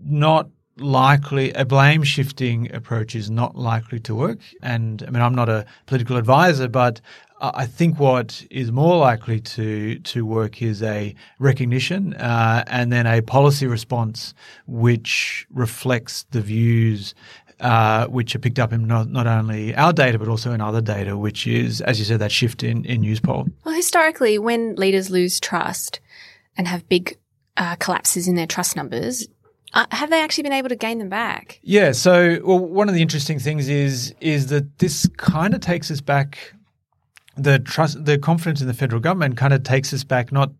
not 0.05 0.49
likely 0.80 1.52
a 1.52 1.64
blame 1.64 2.02
shifting 2.02 2.72
approach 2.74 3.14
is 3.14 3.30
not 3.30 3.56
likely 3.56 4.00
to 4.00 4.14
work. 4.14 4.38
And 4.62 5.02
I 5.06 5.10
mean, 5.10 5.22
I'm 5.22 5.34
not 5.34 5.48
a 5.48 5.66
political 5.86 6.16
advisor, 6.16 6.68
but 6.68 7.00
I 7.40 7.66
think 7.66 8.00
what 8.00 8.44
is 8.50 8.72
more 8.72 8.96
likely 8.96 9.40
to 9.40 9.98
to 10.00 10.26
work 10.26 10.60
is 10.60 10.82
a 10.82 11.14
recognition 11.38 12.14
uh, 12.14 12.64
and 12.66 12.92
then 12.92 13.06
a 13.06 13.22
policy 13.22 13.66
response 13.66 14.34
which 14.66 15.46
reflects 15.50 16.24
the 16.30 16.40
views 16.40 17.14
uh, 17.60 18.06
which 18.06 18.34
are 18.34 18.38
picked 18.38 18.58
up 18.58 18.72
in 18.72 18.86
not, 18.86 19.08
not 19.08 19.26
only 19.26 19.74
our 19.74 19.92
data 19.92 20.18
but 20.18 20.28
also 20.28 20.52
in 20.52 20.60
other 20.60 20.80
data, 20.80 21.16
which 21.16 21.46
is, 21.46 21.80
as 21.80 21.98
you 21.98 22.04
said, 22.04 22.20
that 22.20 22.32
shift 22.32 22.62
in 22.62 22.84
in 22.84 23.00
Newspoll. 23.02 23.48
Well, 23.64 23.74
historically, 23.74 24.38
when 24.38 24.74
leaders 24.74 25.10
lose 25.10 25.38
trust 25.38 26.00
and 26.56 26.66
have 26.66 26.88
big 26.88 27.18
uh, 27.56 27.76
collapses 27.76 28.28
in 28.28 28.34
their 28.34 28.46
trust 28.46 28.76
numbers, 28.76 29.28
uh, 29.74 29.87
have 29.90 30.11
they 30.11 30.22
actually 30.22 30.42
been 30.42 30.52
able 30.52 30.68
to 30.68 30.76
gain 30.76 30.98
them 30.98 31.09
back? 31.09 31.61
Yeah. 31.62 31.92
So, 31.92 32.40
well, 32.44 32.59
one 32.59 32.88
of 32.88 32.94
the 32.94 33.02
interesting 33.02 33.38
things 33.38 33.68
is 33.68 34.14
is 34.20 34.48
that 34.48 34.78
this 34.78 35.09
kind 35.16 35.54
of 35.54 35.61
takes 35.61 35.90
us 35.90 36.00
back. 36.00 36.54
The 37.37 37.61
trust, 37.61 38.04
the 38.04 38.18
confidence 38.18 38.61
in 38.61 38.66
the 38.66 38.74
federal 38.74 39.00
government, 39.00 39.37
kind 39.37 39.52
of 39.52 39.62
takes 39.62 39.94
us 39.94 40.02
back 40.02 40.33
not 40.33 40.50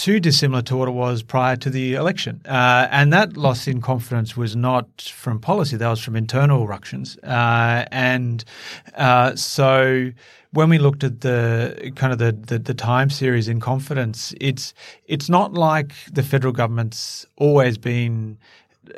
too 0.00 0.18
dissimilar 0.18 0.62
to 0.62 0.76
what 0.76 0.88
it 0.88 0.92
was 0.92 1.22
prior 1.22 1.56
to 1.56 1.68
the 1.68 1.94
election. 1.94 2.40
Uh, 2.46 2.88
and 2.90 3.12
that 3.12 3.36
loss 3.36 3.68
in 3.68 3.82
confidence 3.82 4.34
was 4.34 4.56
not 4.56 5.02
from 5.02 5.38
policy, 5.38 5.76
that 5.76 5.88
was 5.88 6.00
from 6.00 6.16
internal 6.16 6.66
ructions. 6.66 7.18
Uh, 7.18 7.84
and 7.92 8.44
uh, 8.94 9.36
so 9.36 10.10
when 10.52 10.70
we 10.70 10.78
looked 10.78 11.04
at 11.04 11.20
the 11.20 11.92
kind 11.96 12.14
of 12.14 12.18
the, 12.18 12.32
the, 12.32 12.58
the, 12.58 12.72
time 12.72 13.10
series 13.10 13.46
in 13.46 13.60
confidence, 13.60 14.34
it's 14.40 14.72
it's 15.06 15.28
not 15.28 15.52
like 15.52 15.92
the 16.10 16.22
federal 16.22 16.52
government's 16.52 17.26
always 17.36 17.76
been 17.76 18.38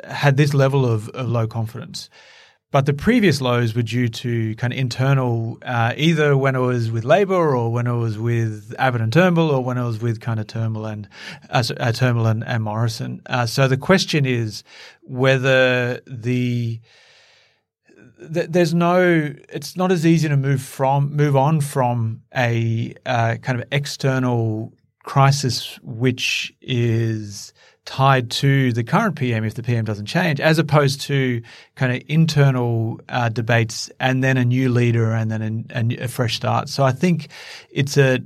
had 0.05 0.37
this 0.37 0.53
level 0.53 0.85
of, 0.85 1.09
of 1.09 1.27
low 1.27 1.47
confidence. 1.47 2.09
But 2.73 2.87
the 2.87 2.93
previous 2.93 3.39
lows 3.39 3.75
were 3.75 3.83
due 3.83 4.07
to 4.07 4.55
kind 4.55 4.73
of 4.73 4.79
internal, 4.79 5.59
uh, 5.61 5.93
either 5.95 6.35
when 6.35 6.55
it 6.55 6.59
was 6.59 6.89
with 6.89 7.03
Labor 7.05 7.55
or 7.55 7.71
when 7.71 7.85
it 7.85 7.93
was 7.93 8.17
with 8.17 8.73
Abbott 8.79 8.99
and 8.99 9.13
Turnbull 9.13 9.51
or 9.51 9.63
when 9.63 9.77
it 9.77 9.85
was 9.85 10.01
with 10.01 10.19
kind 10.19 10.39
of 10.39 10.47
Turnbull 10.47 10.87
and 10.87 11.07
uh, 11.51 11.63
uh, 11.79 11.91
Turnbull 11.91 12.25
and, 12.25 12.43
and 12.43 12.63
Morrison. 12.63 13.21
Uh, 13.27 13.45
so 13.45 13.67
the 13.67 13.77
question 13.77 14.25
is 14.25 14.63
whether 15.03 16.01
the 16.07 16.79
there's 18.17 18.73
no 18.73 19.35
it's 19.49 19.77
not 19.77 19.91
as 19.91 20.03
easy 20.03 20.27
to 20.27 20.35
move 20.35 20.59
from 20.59 21.15
move 21.15 21.35
on 21.35 21.61
from 21.61 22.23
a 22.35 22.95
uh, 23.05 23.35
kind 23.43 23.61
of 23.61 23.67
external 23.71 24.73
crisis 25.03 25.79
which 25.83 26.51
is 26.59 27.53
tied 27.85 28.31
to 28.31 28.71
the 28.73 28.83
current 28.83 29.15
PM 29.15 29.43
if 29.43 29.55
the 29.55 29.63
PM 29.63 29.85
doesn't 29.85 30.05
change, 30.05 30.39
as 30.39 30.57
opposed 30.57 31.01
to 31.01 31.41
kind 31.75 31.95
of 31.95 32.01
internal 32.07 32.99
uh, 33.09 33.29
debates 33.29 33.91
and 33.99 34.23
then 34.23 34.37
a 34.37 34.45
new 34.45 34.69
leader 34.69 35.11
and 35.11 35.29
then 35.29 35.65
a, 35.73 36.03
a, 36.03 36.07
fresh 36.07 36.35
start. 36.35 36.69
So 36.69 36.83
I 36.83 36.91
think 36.91 37.27
it's 37.69 37.97
a 37.97 38.19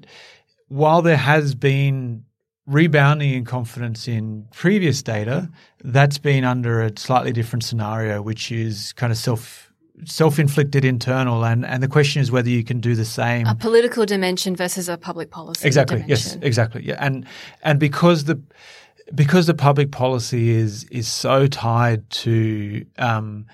while 0.67 1.02
there 1.02 1.17
has 1.17 1.56
been 1.56 2.24
rebounding 2.67 3.34
in 3.34 3.46
confidence 3.46 4.08
in 4.08 4.46
previous 4.54 5.02
data, 5.02 5.50
that's 5.84 6.17
been 6.17 6.43
under 6.43 6.82
a 6.82 6.91
slightly 6.98 7.32
different 7.32 7.63
scenario, 7.63 8.22
which 8.22 8.52
is 8.52 8.93
kind 8.93 9.12
of 9.12 9.17
self 9.17 9.63
self-inflicted 10.06 10.86
internal 10.86 11.43
and 11.43 11.65
and 11.65 11.82
the 11.82 11.88
question 11.88 12.22
is 12.22 12.32
whether 12.32 12.50
you 12.50 12.63
can 12.63 12.80
do 12.80 12.93
the 12.93 13.04
same 13.04 13.48
a 13.48 13.56
political 13.56 14.06
dimension 14.06 14.56
versus 14.56 14.88
a 14.88 14.96
public 14.96 15.32
policy 15.32 15.65
exactly 15.65 16.02
dimension. 16.02 16.39
yes 16.39 16.46
exactly 16.46 16.86
yeah 16.86 16.96
and 17.00 17.26
and 17.63 17.80
because 17.80 18.26
the 18.26 18.39
because 19.13 19.48
the 19.48 19.54
public 19.54 19.91
policy 19.91 20.50
is 20.50 20.84
is 20.86 21.08
so 21.08 21.48
tied 21.48 22.10
to 22.10 22.86
um, 22.98 23.46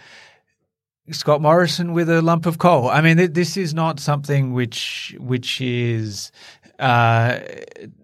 Scott 1.11 1.41
Morrison 1.41 1.93
with 1.93 2.09
a 2.09 2.21
lump 2.21 2.45
of 2.45 2.57
coal. 2.57 2.89
I 2.89 3.01
mean, 3.01 3.17
th- 3.17 3.33
this 3.33 3.57
is 3.57 3.73
not 3.73 3.99
something 3.99 4.53
which 4.53 5.15
which 5.19 5.59
is 5.61 6.31
uh, 6.79 7.39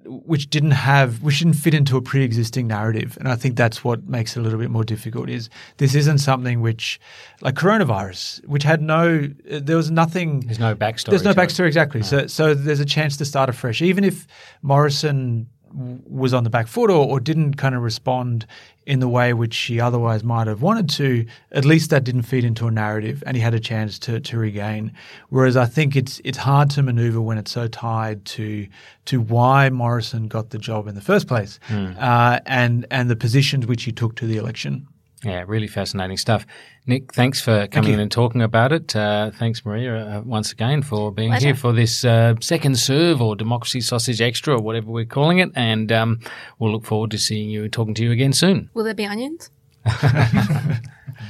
which 0.06 0.50
didn't 0.50 0.72
have 0.72 1.24
which 1.24 1.40
didn't 1.40 1.54
fit 1.54 1.74
into 1.74 1.98
a 1.98 2.02
pre-existing 2.02 2.68
narrative, 2.68 3.18
and 3.20 3.28
I 3.28 3.36
think 3.36 3.56
that's 3.56 3.84
what 3.84 4.08
makes 4.08 4.36
it 4.36 4.40
a 4.40 4.44
little 4.44 4.60
bit 4.60 4.70
more 4.70 4.84
difficult. 4.84 5.30
Is 5.30 5.50
this 5.78 5.96
isn't 5.96 6.20
something 6.20 6.62
which, 6.62 7.00
like 7.42 7.56
coronavirus, 7.56 8.46
which 8.48 8.64
had 8.64 8.82
no, 8.82 9.28
there 9.46 9.78
was 9.78 9.90
nothing. 9.90 10.42
There's 10.42 10.60
no 10.60 10.76
backstory. 10.76 11.10
There's 11.10 11.24
no 11.24 11.34
backstory 11.34 11.68
exactly. 11.68 12.02
No. 12.02 12.06
So 12.08 12.28
so 12.28 12.54
there's 12.54 12.80
a 12.80 12.86
chance 12.86 13.18
to 13.18 13.26
start 13.26 13.50
afresh, 13.50 13.82
even 13.82 14.04
if 14.04 14.28
Morrison 14.62 15.48
was 15.74 16.34
on 16.34 16.44
the 16.44 16.50
back 16.50 16.68
foot 16.68 16.90
or, 16.90 17.06
or, 17.06 17.20
didn't 17.20 17.56
kind 17.56 17.76
of 17.76 17.82
respond 17.82 18.46
in 18.86 19.00
the 19.00 19.08
way 19.08 19.34
which 19.34 19.56
he 19.56 19.80
otherwise 19.80 20.24
might 20.24 20.48
have 20.48 20.62
wanted 20.62 20.90
to, 20.90 21.26
at 21.52 21.64
least 21.64 21.90
that 21.92 22.04
didn't 22.04 22.24
feed 22.24 22.44
into 22.44 22.68
a 22.68 22.72
narrative 22.72 23.24
and 23.28 23.38
he 23.38 23.42
had 23.42 23.54
a 23.54 23.60
chance 23.60 24.00
to, 24.00 24.20
to 24.20 24.38
regain. 24.38 24.92
Whereas 25.30 25.56
I 25.56 25.66
think 25.66 25.96
it's 25.96 26.20
it's 26.24 26.40
hard 26.40 26.70
to 26.72 26.84
maneuver 26.84 27.22
when 27.22 27.38
it's 27.38 27.52
so 27.52 27.68
tied 27.68 28.26
to 28.26 28.68
to 29.06 29.22
why 29.22 29.70
Morrison 29.70 30.28
got 30.28 30.50
the 30.50 30.58
job 30.58 30.88
in 30.88 30.96
the 30.96 31.02
first 31.02 31.28
place 31.28 31.60
mm. 31.68 31.96
uh, 32.00 32.40
and 32.46 32.86
and 32.90 33.10
the 33.10 33.16
positions 33.16 33.68
which 33.68 33.84
he 33.84 33.92
took 33.92 34.16
to 34.16 34.26
the 34.26 34.38
election. 34.38 34.88
Yeah, 35.24 35.44
really 35.48 35.68
fascinating 35.68 36.18
stuff. 36.18 36.46
Nick, 36.86 37.14
thanks 37.14 37.42
for 37.42 37.68
coming 37.68 37.90
Thank 37.90 37.94
in 37.96 38.00
and 38.00 38.12
talking 38.12 38.42
about 38.42 38.72
it. 38.72 38.96
Uh, 38.96 39.32
thanks, 39.32 39.66
Maria, 39.66 40.20
uh, 40.20 40.22
once 40.22 40.52
again 40.54 40.82
for 40.82 41.12
being 41.12 41.30
Pleasure. 41.30 41.48
here 41.48 41.56
for 41.56 41.74
this 41.74 42.06
uh, 42.06 42.36
second 42.40 42.80
serve 42.80 43.22
or 43.22 43.36
Democracy 43.36 43.82
Sausage 43.82 44.22
Extra 44.22 44.56
or 44.56 44.62
whatever 44.62 44.90
we're 44.90 45.06
calling 45.06 45.40
it. 45.40 45.50
And 45.56 45.92
um, 45.92 46.20
we'll 46.58 46.72
look 46.72 46.86
forward 46.86 47.12
to 47.12 47.18
seeing 47.18 47.50
you, 47.50 47.64
and 47.64 47.74
talking 47.74 47.94
to 47.96 48.04
you 48.04 48.12
again 48.12 48.32
soon. 48.32 48.70
Will 48.74 48.86
there 48.86 48.94
be 48.94 49.06
onions? 49.06 49.50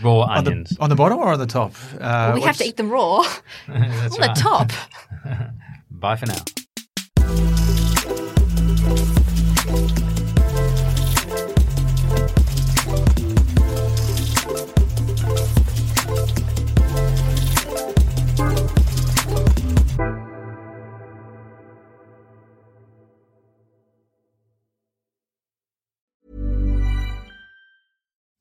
raw 0.04 0.20
on 0.22 0.48
onions. 0.48 0.70
The, 0.70 0.82
on 0.82 0.90
the, 0.90 0.96
bottom 0.96 1.18
or 1.18 1.34
on 1.34 1.40
the 1.40 1.48
top? 1.48 1.74
Uh, 1.96 1.98
well, 2.00 2.34
we 2.36 2.42
have 2.42 2.58
to 2.58 2.66
eat 2.66 2.78
them 2.78 2.92
raw. 2.92 3.18
on 3.68 3.82
right. 3.82 4.12
the 4.12 4.34
top. 4.38 4.72
Bye 5.92 6.16
for 6.16 6.28
now. 6.28 6.44